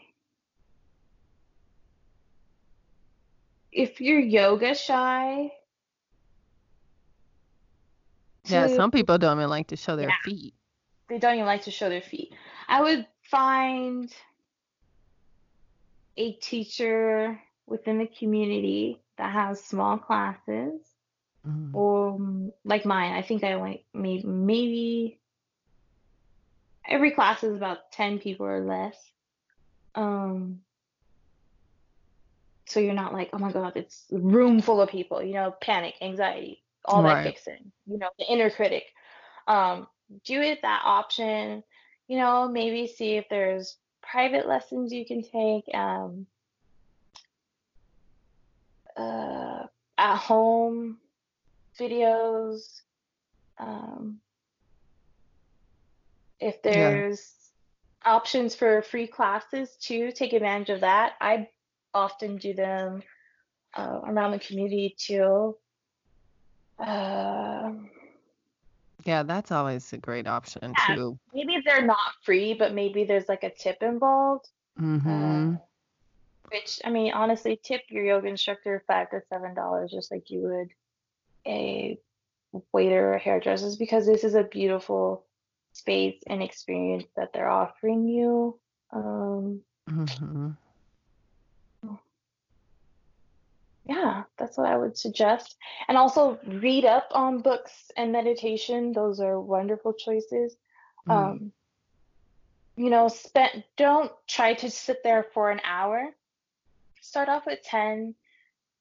[3.71, 5.51] if you're yoga shy,
[8.45, 10.53] To, yeah, some people don't even like to show their yeah, feet.
[11.07, 12.33] They don't even like to show their feet.
[12.67, 14.13] I would find
[16.17, 20.81] a teacher within the community that has small classes
[21.47, 21.75] mm-hmm.
[21.75, 22.19] or
[22.63, 25.19] like mine i think i like maybe maybe
[26.87, 28.97] every class is about 10 people or less
[29.95, 30.59] um
[32.65, 35.53] so you're not like oh my god it's a room full of people you know
[35.61, 37.23] panic anxiety all right.
[37.23, 38.83] that kicks in you know the inner critic
[39.47, 39.87] um
[40.25, 41.63] do it that option
[42.07, 46.25] you know maybe see if there's private lessons you can take um
[48.97, 49.63] uh
[49.97, 50.97] at home
[51.79, 52.81] videos
[53.57, 54.19] um
[56.43, 57.33] if there's
[58.05, 58.13] yeah.
[58.13, 61.13] options for free classes too, take advantage of that.
[61.21, 61.47] I
[61.93, 63.01] often do them
[63.75, 65.55] uh, around the community too.
[66.77, 67.71] Uh,
[69.05, 71.17] yeah, that's always a great option yeah, too.
[71.33, 74.49] Maybe they're not free, but maybe there's like a tip involved.
[74.79, 75.53] Mm-hmm.
[75.53, 75.57] Uh,
[76.53, 80.41] which I mean, honestly, tip your yoga instructor five to seven dollars, just like you
[80.41, 80.69] would
[81.45, 81.99] a
[82.71, 85.25] waiter or hairdressers, because this is a beautiful
[85.73, 88.59] space and experience that they're offering you.
[88.91, 90.51] Um, mm-hmm.
[93.85, 95.57] Yeah, that's what I would suggest.
[95.89, 98.93] And also read up on books and meditation.
[98.93, 100.55] Those are wonderful choices.
[101.07, 101.11] Mm.
[101.11, 101.51] Um,
[102.77, 106.15] you know, spend don't try to sit there for an hour.
[107.03, 108.15] Start off with 10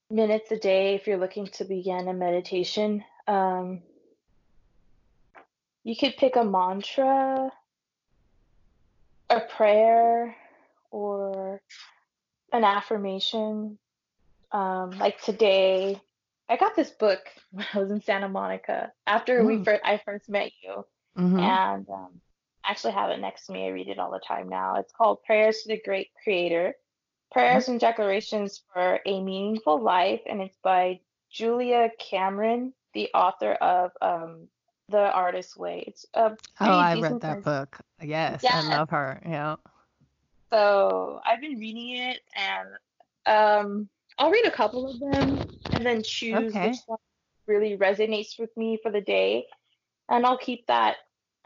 [0.08, 3.02] minutes a day if you're looking to begin a meditation.
[3.26, 3.82] Um,
[5.82, 7.50] you could pick a mantra,
[9.28, 10.36] a prayer,
[10.92, 11.60] or
[12.52, 13.76] an affirmation.
[14.52, 16.00] Um, like today,
[16.48, 17.18] I got this book
[17.50, 19.46] when I was in Santa Monica after mm.
[19.46, 20.86] we first, I first met you,
[21.18, 21.40] mm-hmm.
[21.40, 22.20] and um,
[22.64, 23.66] actually have it next to me.
[23.66, 24.76] I read it all the time now.
[24.76, 26.76] It's called Prayers to the Great Creator,
[27.32, 27.72] Prayers mm-hmm.
[27.72, 34.48] and Declarations for a Meaningful Life, and it's by Julia Cameron, the author of um,
[34.88, 35.84] the artist's way.
[35.86, 37.78] It's a oh, I read that book.
[38.00, 38.44] Yes.
[38.48, 39.20] I love her.
[39.24, 39.56] Yeah.
[40.50, 42.68] So I've been reading it, and
[43.24, 46.70] um, I'll read a couple of them, and then choose okay.
[46.70, 46.98] which one
[47.46, 49.46] really resonates with me for the day,
[50.10, 50.96] and I'll keep that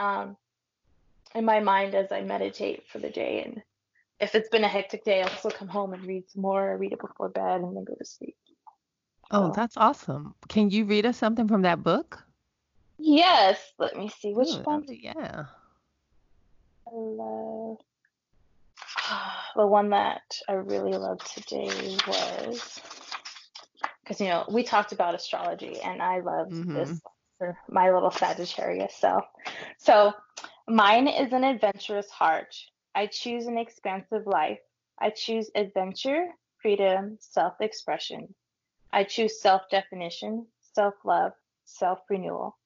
[0.00, 0.36] um,
[1.34, 3.44] in my mind as I meditate for the day.
[3.44, 3.62] And
[4.20, 6.92] if it's been a hectic day, I'll also come home and read some more, read
[6.92, 8.36] it before bed, and then go to sleep.
[9.30, 9.52] Oh, so.
[9.54, 10.34] that's awesome.
[10.48, 12.22] Can you read us something from that book?
[12.98, 14.84] Yes, let me see which Ooh, one.
[14.88, 15.44] Yeah.
[16.86, 17.78] Hello.
[19.56, 22.80] the one that I really loved today was
[24.02, 26.74] because you know we talked about astrology and I loved mm-hmm.
[26.74, 27.00] this
[27.38, 29.24] for my little Sagittarius self.
[29.78, 30.12] So
[30.68, 32.54] mine is an adventurous heart.
[32.96, 34.58] I choose an expansive life.
[34.98, 36.28] I choose adventure,
[36.62, 38.34] freedom, self-expression.
[38.90, 41.32] I choose self-definition, self-love,
[41.66, 42.56] self-renewal.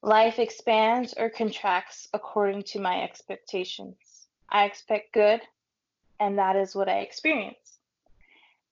[0.00, 3.98] Life expands or contracts according to my expectations.
[4.48, 5.42] I expect good,
[6.18, 7.78] and that is what I experience.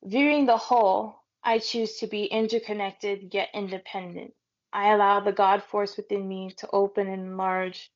[0.02, 1.14] Viewing the whole,
[1.44, 4.32] I choose to be interconnected yet independent.
[4.72, 7.90] I allow the God force within me to open and enlarge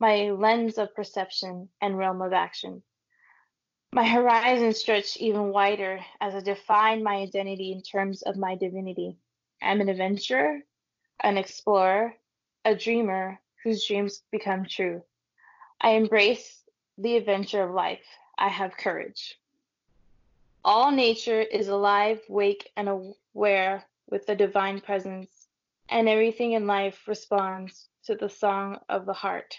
[0.00, 2.82] my lens of perception and realm of action.
[3.92, 9.18] My horizon stretch even wider as I define my identity in terms of my divinity.
[9.60, 10.60] I'm an adventurer,
[11.22, 12.14] an explorer,
[12.64, 15.02] a dreamer whose dreams become true.
[15.82, 16.62] I embrace
[16.96, 18.06] the adventure of life.
[18.38, 19.38] I have courage.
[20.64, 25.48] All nature is alive, wake, and aware with the divine presence,
[25.90, 29.56] and everything in life responds to the song of the heart.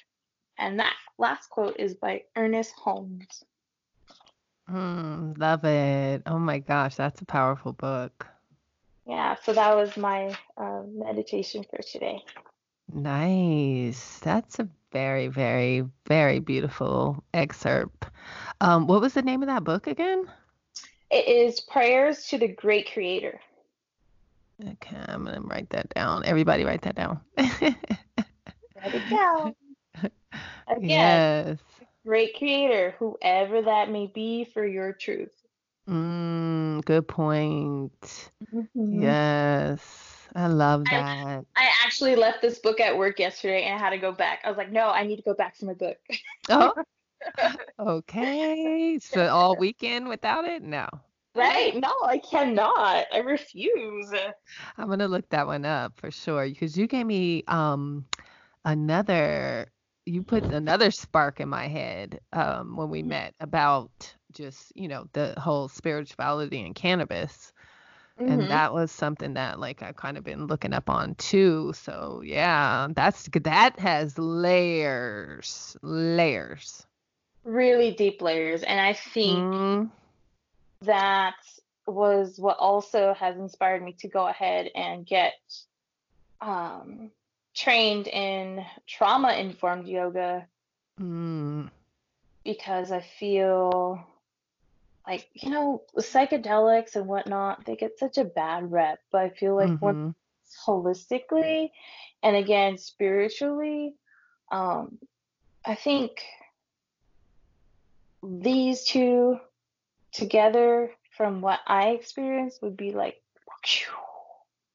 [0.61, 3.43] And that last quote is by Ernest Holmes.
[4.69, 6.21] Mm, love it.
[6.27, 8.27] Oh my gosh, that's a powerful book.
[9.07, 12.23] Yeah, so that was my uh, meditation for today.
[12.93, 14.19] Nice.
[14.19, 18.05] That's a very, very, very beautiful excerpt.
[18.61, 20.29] Um, what was the name of that book again?
[21.09, 23.39] It is Prayers to the Great Creator.
[24.63, 26.23] Okay, I'm gonna write that down.
[26.23, 27.19] Everybody, write that down.
[27.37, 27.73] write
[28.85, 29.55] it down.
[30.67, 31.59] Again, yes.
[32.05, 35.31] Great Creator, whoever that may be for your truth.
[35.89, 38.31] Mm, good point.
[38.53, 39.01] Mm-hmm.
[39.01, 40.27] Yes.
[40.35, 40.93] I love that.
[40.93, 44.39] I, I, actually left this book at work yesterday and I had to go back.
[44.43, 45.97] I was like, no, I need to go back to my book.
[46.49, 46.73] oh,
[47.79, 48.97] okay.
[49.01, 50.63] So all weekend without it?
[50.63, 50.87] No.
[51.35, 51.75] Right?
[51.75, 53.05] No, I cannot.
[53.13, 54.11] I refuse.
[54.77, 58.05] I'm gonna look that one up for sure because you gave me um
[58.65, 59.67] another
[60.05, 63.09] you put another spark in my head um when we mm-hmm.
[63.09, 63.91] met about
[64.31, 67.53] just you know the whole spirituality and cannabis.
[68.19, 68.31] Mm-hmm.
[68.33, 71.73] and that was something that like I've kind of been looking up on too.
[71.73, 76.85] So yeah that's that has layers layers.
[77.43, 78.61] Really deep layers.
[78.63, 79.85] And I think mm-hmm.
[80.85, 81.35] that
[81.87, 85.33] was what also has inspired me to go ahead and get
[86.41, 87.11] um,
[87.53, 90.47] trained in trauma informed yoga
[90.99, 91.69] mm.
[92.43, 94.05] because I feel
[95.05, 99.55] like, you know, psychedelics and whatnot, they get such a bad rep, but I feel
[99.55, 100.09] like mm-hmm.
[100.65, 101.71] holistically
[102.23, 103.95] and again spiritually,
[104.51, 104.97] um,
[105.65, 106.21] I think
[108.23, 109.39] these two
[110.11, 113.21] together from what I experienced would be like,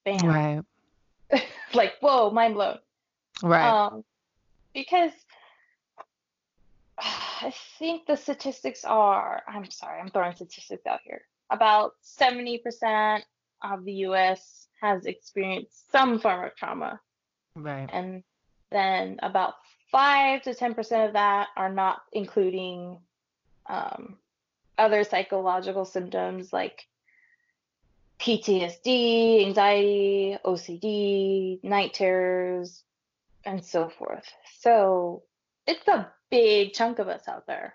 [0.05, 0.29] bam.
[0.29, 0.63] Right.
[1.75, 2.79] like, whoa, mind blown.
[3.43, 3.69] Right.
[3.69, 4.05] Um,
[4.75, 5.13] because
[6.99, 11.23] I think the statistics are, I'm sorry, I'm throwing statistics out here.
[11.51, 13.23] About 70%
[13.63, 17.01] of the US has experienced some form of trauma.
[17.55, 17.89] Right.
[17.93, 18.23] And
[18.71, 19.55] then about
[19.93, 22.99] 5 to 10% of that are not including
[23.67, 24.17] um,
[24.79, 26.87] other psychological symptoms like
[28.19, 32.83] PTSD, anxiety, OCD, night terrors,
[33.45, 34.25] and so forth.
[34.61, 35.23] So
[35.67, 37.75] it's a big chunk of us out there,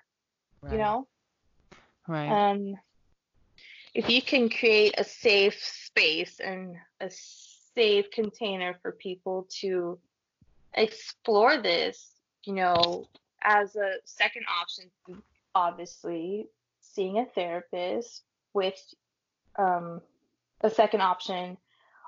[0.62, 0.74] right.
[0.74, 1.08] you know?
[2.08, 2.52] Right.
[2.52, 2.76] Um,
[3.94, 7.10] if you can create a safe space and a
[7.76, 10.00] safe container for people to
[10.74, 12.12] explore this,
[12.46, 13.08] you know,
[13.44, 15.22] as a second option,
[15.56, 16.48] obviously,
[16.80, 18.24] seeing a therapist
[18.54, 18.80] with
[19.58, 20.02] um,
[20.64, 21.58] a second option,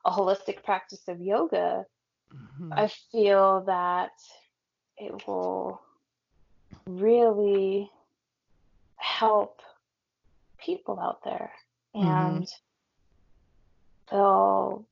[0.05, 1.85] a holistic practice of yoga,
[2.33, 2.73] mm-hmm.
[2.73, 4.11] I feel that
[4.97, 5.81] it will
[6.85, 7.89] really
[8.95, 9.61] help
[10.57, 11.51] people out there
[11.95, 12.07] mm-hmm.
[12.07, 14.15] and mm-hmm.
[14.15, 14.85] they'll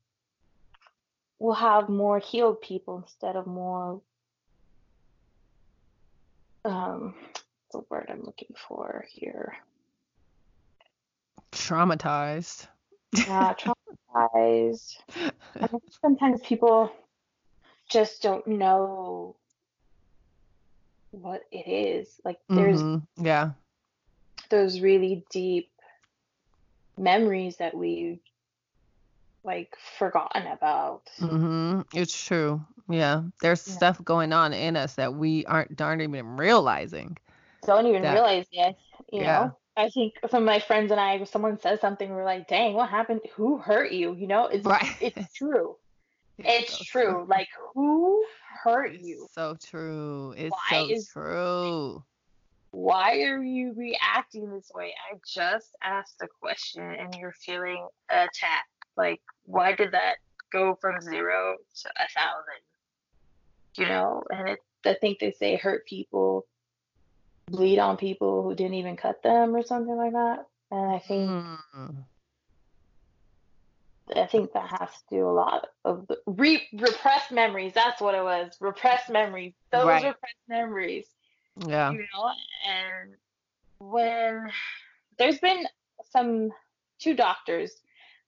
[1.38, 4.00] we'll have more healed people instead of more
[6.64, 7.14] um
[7.72, 9.56] the word I'm looking for here
[11.52, 12.66] traumatized.
[13.14, 14.96] Yeah, traumatized.
[15.60, 16.92] I think sometimes people
[17.88, 19.36] just don't know
[21.10, 22.20] what it is.
[22.24, 23.24] Like there's mm-hmm.
[23.24, 23.50] yeah.
[24.48, 25.70] Those really deep
[26.98, 28.20] memories that we've
[29.44, 31.02] like forgotten about.
[31.20, 31.80] Mm-hmm.
[31.94, 32.64] It's true.
[32.88, 33.22] Yeah.
[33.40, 33.74] There's yeah.
[33.74, 37.18] stuff going on in us that we aren't darn even realizing.
[37.66, 38.76] Don't even that, realize it.
[39.12, 39.44] You yeah.
[39.44, 39.56] know?
[39.76, 42.74] I think some of my friends and I, if someone says something, we're like, "Dang,
[42.74, 43.20] what happened?
[43.34, 44.96] Who hurt you?" You know, it's right.
[45.00, 45.76] it's true.
[46.38, 47.04] It's, so true.
[47.04, 47.26] true.
[47.28, 48.24] Like, who
[48.64, 49.26] hurt it's you?
[49.32, 50.34] So true.
[50.36, 52.04] It's why so is, true.
[52.72, 54.94] Why are you reacting this way?
[55.10, 58.68] I just asked a question and you're feeling attacked.
[58.96, 60.16] Like, why did that
[60.50, 62.62] go from zero to a thousand?
[63.76, 66.46] You know, and it, I think they say hurt people
[67.46, 70.46] bleed on people who didn't even cut them or something like that.
[70.70, 71.96] And I think mm.
[74.14, 77.72] I think that has to do a lot of the re- repressed memories.
[77.74, 78.56] That's what it was.
[78.60, 79.54] Repressed memories.
[79.70, 80.04] Those right.
[80.04, 81.06] repressed memories.
[81.66, 81.92] Yeah.
[81.92, 82.30] You know,
[82.68, 83.14] and
[83.78, 84.50] when
[85.18, 85.66] there's been
[86.10, 86.50] some
[87.02, 87.72] two doctors.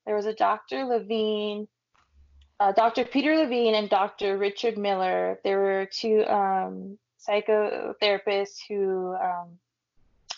[0.05, 0.85] There was a Dr.
[0.85, 1.67] Levine,
[2.59, 3.05] uh, Dr.
[3.05, 4.37] Peter Levine, and Dr.
[4.37, 5.39] Richard Miller.
[5.43, 6.97] There were two um,
[7.27, 9.57] psychotherapists who um,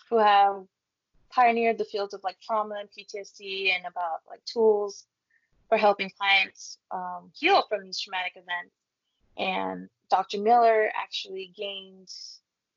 [0.09, 0.63] who have
[1.29, 5.05] pioneered the fields of like trauma and PTSD and about like tools
[5.69, 8.73] for helping clients um, heal from these traumatic events.
[9.37, 10.39] And Dr.
[10.39, 12.09] Miller actually gained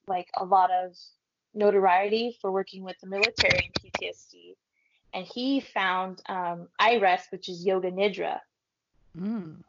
[0.09, 0.97] like a lot of
[1.55, 4.57] notoriety for working with the military and PTSD.
[5.15, 8.41] And he found um, iRest, which is Yoga Nidra.
[9.17, 9.63] Mm.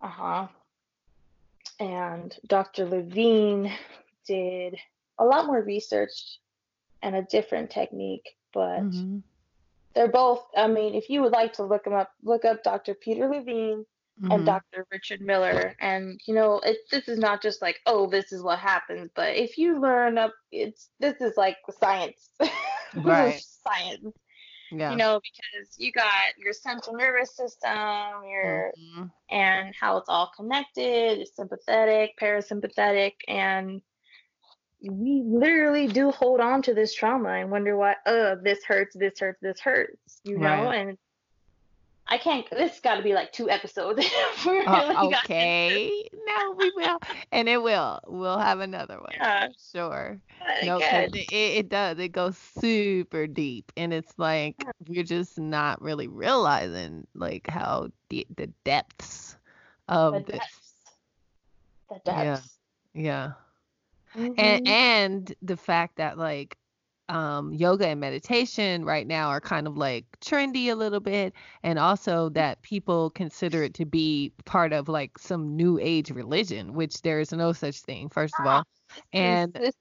[0.00, 0.46] Uh huh
[1.78, 2.86] and Dr.
[2.86, 3.72] Levine
[4.26, 4.76] did
[5.18, 6.38] a lot more research
[7.02, 9.18] and a different technique, but mm-hmm.
[9.94, 10.44] they're both.
[10.56, 12.94] I mean, if you would like to look them up, look up Dr.
[12.94, 13.84] Peter Levine
[14.20, 14.30] mm-hmm.
[14.30, 14.86] and Dr.
[14.90, 18.58] Richard Miller, and you know, it, this is not just like, oh, this is what
[18.58, 22.30] happens, but if you learn up, it's this is like science.
[22.96, 23.42] Right.
[23.42, 24.14] science.
[24.70, 24.90] Yeah.
[24.90, 27.70] You know, because you got your central nervous system,
[28.28, 29.04] your mm-hmm.
[29.30, 33.82] and how it's all connected, sympathetic, parasympathetic, and
[34.90, 39.18] we literally do hold on to this trauma and wonder why oh, this hurts this
[39.18, 40.74] hurts this hurts you know right.
[40.74, 40.98] and
[42.06, 42.48] I can't.
[42.50, 44.04] This got to be like two episodes.
[44.46, 46.98] uh, okay, no, we will,
[47.32, 48.00] and it will.
[48.06, 49.12] We'll have another one.
[49.14, 49.48] Yeah.
[49.72, 50.20] Sure.
[50.64, 51.98] No, it, it does.
[51.98, 58.26] It goes super deep, and it's like we're just not really realizing like how the
[58.36, 59.36] the depths
[59.88, 60.38] of the this.
[60.38, 60.72] Depths.
[61.88, 62.58] The depths.
[62.92, 63.02] Yeah.
[63.02, 63.32] Yeah.
[64.16, 64.32] Mm-hmm.
[64.38, 66.58] And and the fact that like
[67.08, 71.78] um, yoga and meditation right now are kind of like trendy a little bit, and
[71.78, 77.02] also that people consider it to be part of like some new age religion, which
[77.02, 78.62] there is no such thing, first of all.
[78.62, 79.72] Ah, and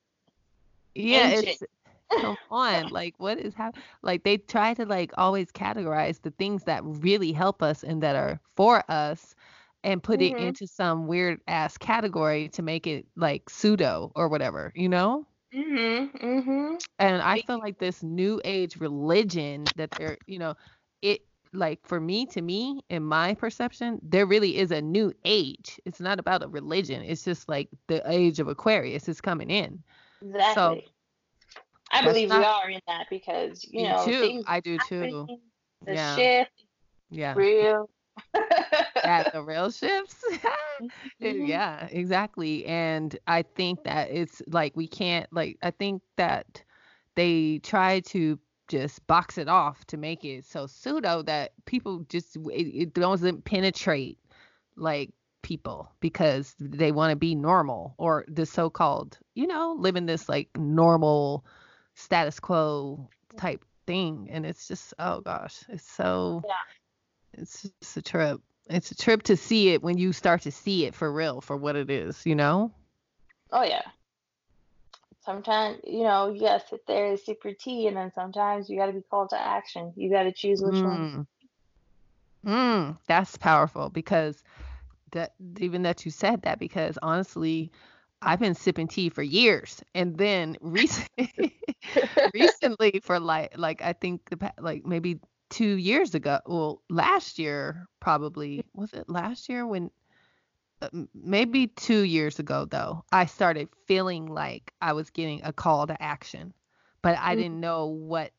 [0.95, 1.63] yeah, it's
[2.21, 3.84] come on, like what is happening?
[4.01, 8.15] Like they try to like always categorize the things that really help us and that
[8.15, 9.36] are for us
[9.84, 10.38] and put mm-hmm.
[10.38, 15.26] it into some weird ass category to make it like pseudo or whatever, you know?
[15.53, 16.11] Mhm.
[16.21, 16.83] Mhm.
[16.99, 20.55] And I feel like this new age religion that they're, you know,
[21.01, 21.21] it
[21.53, 25.79] like for me to me in my perception, there really is a new age.
[25.85, 27.03] It's not about a religion.
[27.03, 29.83] It's just like the age of Aquarius is coming in.
[30.21, 30.53] Exactly.
[30.53, 30.81] So,
[31.91, 34.43] I believe not, we are in that because you know too.
[34.47, 35.27] I do too.
[35.85, 36.15] The yeah.
[36.15, 36.65] shift.
[37.11, 37.33] Yeah.
[37.35, 37.89] Real.
[39.03, 40.23] At the rail shifts.
[41.21, 41.45] mm-hmm.
[41.45, 42.65] Yeah, exactly.
[42.65, 46.63] And I think that it's like we can't like I think that
[47.15, 52.37] they try to just box it off to make it so pseudo that people just
[52.37, 54.17] it, it doesn't penetrate
[54.75, 60.29] like people because they want to be normal or the so-called you know living this
[60.29, 61.45] like normal
[61.93, 66.53] status quo type thing and it's just oh gosh it's so yeah
[67.33, 68.41] it's just a trip.
[68.70, 71.57] It's a trip to see it when you start to see it for real for
[71.57, 72.72] what it is, you know?
[73.51, 73.84] Oh yeah.
[75.26, 78.78] Sometimes, you know, you gotta sit there and sip your tea and then sometimes you
[78.78, 79.93] gotta be called to action.
[79.95, 80.84] You gotta choose which mm.
[80.84, 81.28] one.
[82.45, 84.43] Mm, that's powerful because
[85.11, 87.72] that even that you said that because honestly,
[88.22, 91.57] I've been sipping tea for years, and then recently,
[92.34, 95.20] recently for like like I think the like maybe
[95.53, 99.91] two years ago well last year probably was it last year when
[100.81, 105.85] uh, maybe two years ago though i started feeling like i was getting a call
[105.85, 106.51] to action
[107.03, 107.41] but i mm-hmm.
[107.41, 108.31] didn't know what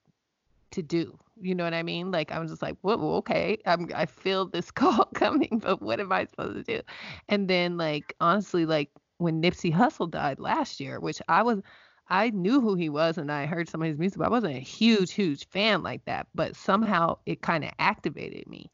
[0.72, 3.88] to do you know what i mean like i was just like whoa okay I'm,
[3.94, 6.82] i feel this call coming but what am i supposed to do
[7.28, 11.62] and then like honestly like when nipsey hussle died last year which i was
[12.08, 14.56] I knew who he was and I heard some of his music, but I wasn't
[14.56, 16.26] a huge, huge fan like that.
[16.34, 18.70] But somehow it kind of activated me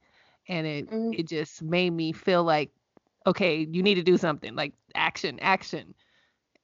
[0.48, 1.18] and it mm.
[1.18, 2.70] it just made me feel like,
[3.26, 5.94] okay, you need to do something, like action, action.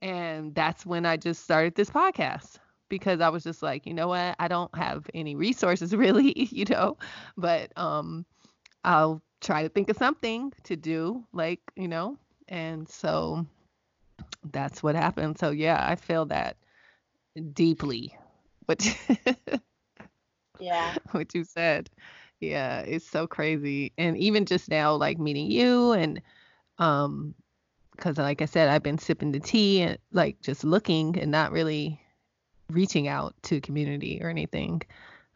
[0.02, 2.58] And that's when I just started this podcast
[2.88, 6.64] because I was just like, you know what, I don't have any resources really, you
[6.64, 6.96] know,
[7.36, 8.26] but um
[8.84, 13.46] I'll try to think of something to do, like, you know, and so
[14.52, 15.38] that's what happened.
[15.38, 16.56] So yeah, I feel that
[17.52, 18.16] deeply.
[18.66, 18.80] What
[20.60, 20.94] Yeah.
[21.12, 21.90] What you said.
[22.40, 23.92] Yeah, it's so crazy.
[23.98, 26.20] And even just now like meeting you and
[26.78, 27.34] um
[27.96, 31.52] cuz like I said I've been sipping the tea and like just looking and not
[31.52, 32.00] really
[32.70, 34.82] reaching out to community or anything.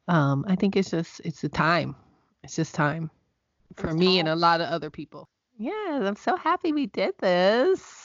[0.09, 1.97] Um I think it's just it's the time.
[2.43, 3.11] It's just time
[3.77, 4.21] for it's me time.
[4.21, 5.29] and a lot of other people.
[5.59, 8.00] Yeah, I'm so happy we did this.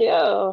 [0.00, 0.52] Yeah.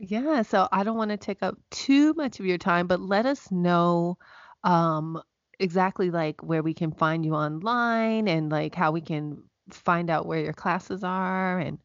[0.00, 3.24] Yeah, so I don't want to take up too much of your time, but let
[3.24, 4.18] us know
[4.64, 5.22] um
[5.60, 10.26] exactly like where we can find you online and like how we can find out
[10.26, 11.78] where your classes are and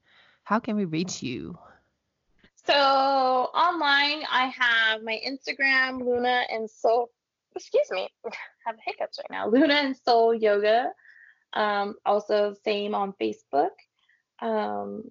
[0.43, 1.56] how can we reach you?
[2.66, 7.12] So online, I have my Instagram, Luna and Soul.
[7.56, 8.32] Excuse me, I
[8.66, 9.47] have hiccups right now.
[9.47, 10.88] Luna and Soul Yoga.
[11.53, 13.70] Um, also, same on Facebook.
[14.41, 15.03] Um,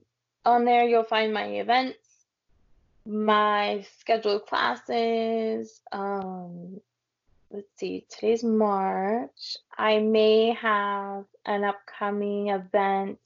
[0.45, 1.99] on there, you'll find my events,
[3.07, 5.81] my scheduled classes.
[5.93, 6.81] Um,
[7.51, 9.57] let's see, today's March.
[9.77, 13.19] I may have an upcoming event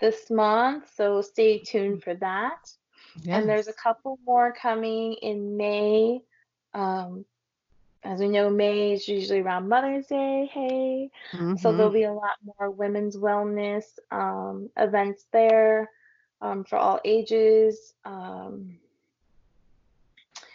[0.00, 2.72] this month, so stay tuned for that.
[3.22, 3.40] Yes.
[3.40, 6.22] And there's a couple more coming in May.
[6.74, 7.24] Um,
[8.02, 10.48] as we know, May is usually around Mother's Day.
[10.50, 11.56] Hey, mm-hmm.
[11.56, 15.90] so there'll be a lot more women's wellness um, events there
[16.40, 17.94] um, for all ages.
[18.04, 18.78] Um,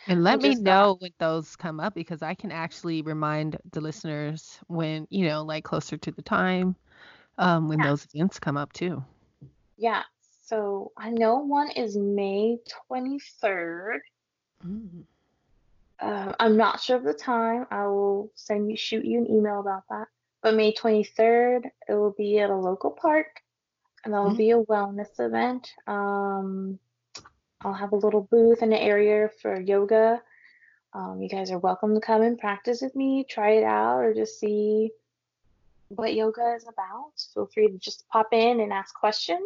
[0.07, 4.59] and let me know when those come up because I can actually remind the listeners
[4.67, 6.75] when, you know, like closer to the time
[7.37, 7.87] um, when yeah.
[7.87, 9.03] those events come up too.
[9.77, 10.03] Yeah.
[10.43, 12.59] So I know one is May
[12.91, 13.99] 23rd.
[14.65, 15.03] Mm.
[15.99, 17.65] Uh, I'm not sure of the time.
[17.71, 20.07] I will send you, shoot you an email about that.
[20.43, 23.27] But May 23rd, it will be at a local park,
[24.05, 24.37] and there will mm.
[24.37, 25.73] be a wellness event.
[25.87, 26.79] Um,
[27.61, 30.21] I'll have a little booth in the area for yoga.
[30.93, 34.13] Um, you guys are welcome to come and practice with me, try it out, or
[34.13, 34.91] just see
[35.89, 37.11] what yoga is about.
[37.33, 39.41] Feel free to just pop in and ask questions.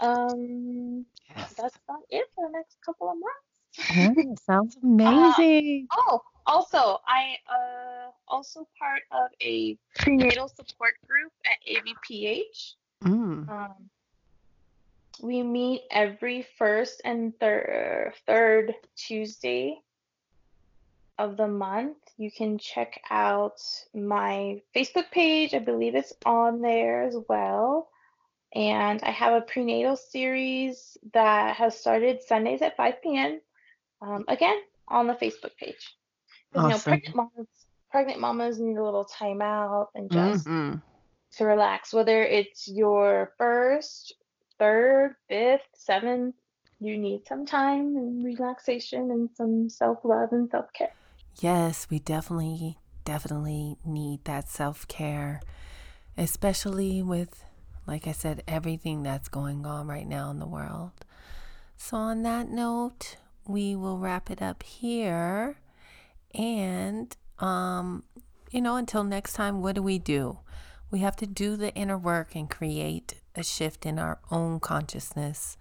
[0.00, 1.04] Um,
[1.36, 1.54] yes.
[1.54, 4.16] that's about it for the next couple of months.
[4.26, 5.86] oh, sounds uh, amazing.
[5.90, 12.74] Uh, oh, also, I uh also part of a prenatal support group at ABPH.
[13.06, 13.48] Mm.
[13.48, 13.90] Um,
[15.22, 19.78] we meet every first and third third Tuesday
[21.18, 21.96] of the month.
[22.18, 23.60] You can check out
[23.94, 25.54] my Facebook page.
[25.54, 27.88] I believe it's on there as well.
[28.54, 33.40] And I have a prenatal series that has started Sundays at 5 p.m.
[34.00, 35.94] Um, again, on the Facebook page.
[36.54, 36.70] Awesome.
[36.70, 37.48] You know, pregnant moms,
[37.90, 40.76] pregnant mamas need a little time out and just mm-hmm.
[41.36, 41.92] To relax.
[41.92, 44.14] Whether it's your first,
[44.58, 46.34] third, fifth, seventh,
[46.80, 50.92] you need some time and relaxation and some self love and self care.
[51.40, 55.40] Yes, we definitely, definitely need that self care,
[56.16, 57.44] especially with,
[57.86, 60.92] like I said, everything that's going on right now in the world.
[61.76, 63.16] So, on that note,
[63.46, 65.58] we will wrap it up here.
[66.34, 68.02] And, um,
[68.50, 70.38] you know, until next time, what do we do?
[70.90, 75.56] We have to do the inner work and create a shift in our own consciousness,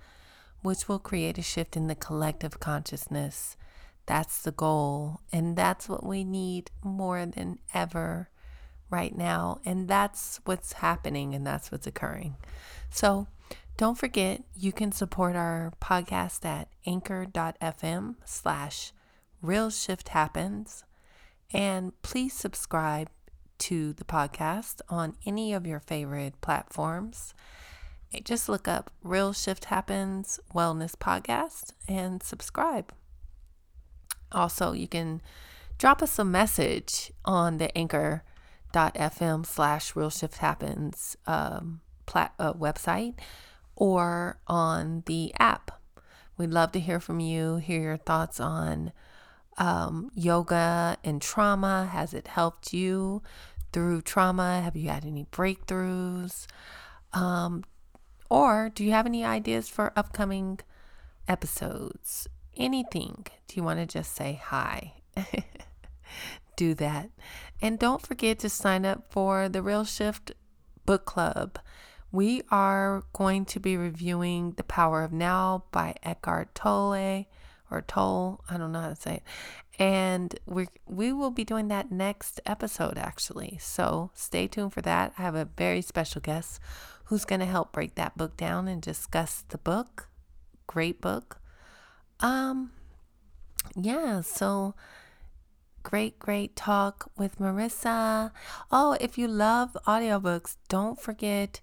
[0.61, 3.57] which will create a shift in the collective consciousness
[4.05, 5.21] that's the goal.
[5.31, 8.29] And that's what we need more than ever
[8.89, 9.59] right now.
[9.65, 12.35] And that's what's happening and that's what's occurring.
[12.89, 13.27] So
[13.77, 18.93] don't forget, you can support our podcast at anchor.fm slash
[19.41, 20.83] real shift happens.
[21.51, 23.09] And please subscribe
[23.59, 27.33] to the podcast on any of your favorite platforms.
[28.23, 32.93] Just look up Real Shift Happens Wellness Podcast and subscribe.
[34.31, 35.21] Also, you can
[35.77, 43.15] drop us a message on the anchor.fm slash real shift happens um, plat- uh, website
[43.75, 45.71] or on the app.
[46.37, 48.91] We'd love to hear from you, hear your thoughts on
[49.57, 51.89] um, yoga and trauma.
[51.91, 53.21] Has it helped you
[53.71, 54.61] through trauma?
[54.61, 56.47] Have you had any breakthroughs?
[57.13, 57.63] Um,
[58.29, 60.59] or do you have any ideas for upcoming
[61.27, 62.27] episodes?
[62.57, 64.93] anything, do you want to just say hi?
[66.55, 67.09] do that.
[67.61, 70.31] And don't forget to sign up for the Real Shift
[70.85, 71.59] Book Club.
[72.11, 77.25] We are going to be reviewing The Power of Now by Eckhart Tolle
[77.71, 78.43] or toll.
[78.49, 79.23] I don't know how to say it.
[79.77, 83.57] And we we will be doing that next episode actually.
[83.59, 85.13] So stay tuned for that.
[85.17, 86.59] I have a very special guest
[87.05, 90.09] who's going to help break that book down and discuss the book.
[90.65, 91.39] Great book.
[92.19, 92.71] Um,
[93.75, 94.73] yeah, so
[95.83, 98.31] great, great talk with Marissa.
[98.71, 101.61] Oh, if you love audiobooks, don't forget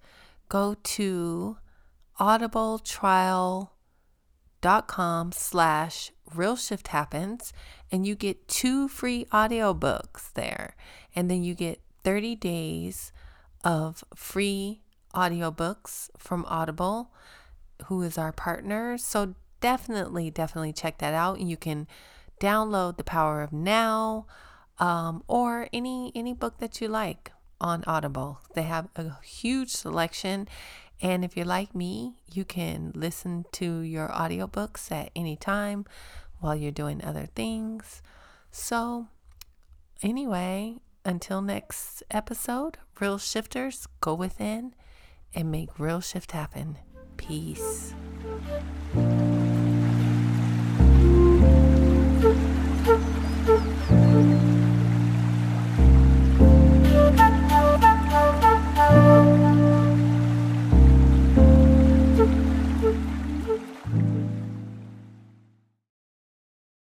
[0.48, 1.56] go to
[2.20, 3.68] audibletrial.com
[5.32, 7.52] slash real shift happens
[7.90, 10.74] and you get two free audiobooks there
[11.14, 13.12] and then you get 30 days
[13.64, 14.80] of free
[15.14, 17.10] audiobooks from audible
[17.86, 21.38] who is our partner so definitely, definitely check that out.
[21.38, 21.86] and You can
[22.38, 24.26] download The Power of Now
[24.78, 28.40] um, or any any book that you like on Audible.
[28.54, 30.48] They have a huge selection.
[31.02, 35.84] And if you're like me, you can listen to your audiobooks at any time
[36.38, 38.02] while you're doing other things.
[38.52, 39.08] So,
[40.00, 44.74] anyway, until next episode, real shifters, go within
[45.34, 46.78] and make real shift happen.
[47.16, 47.94] Peace.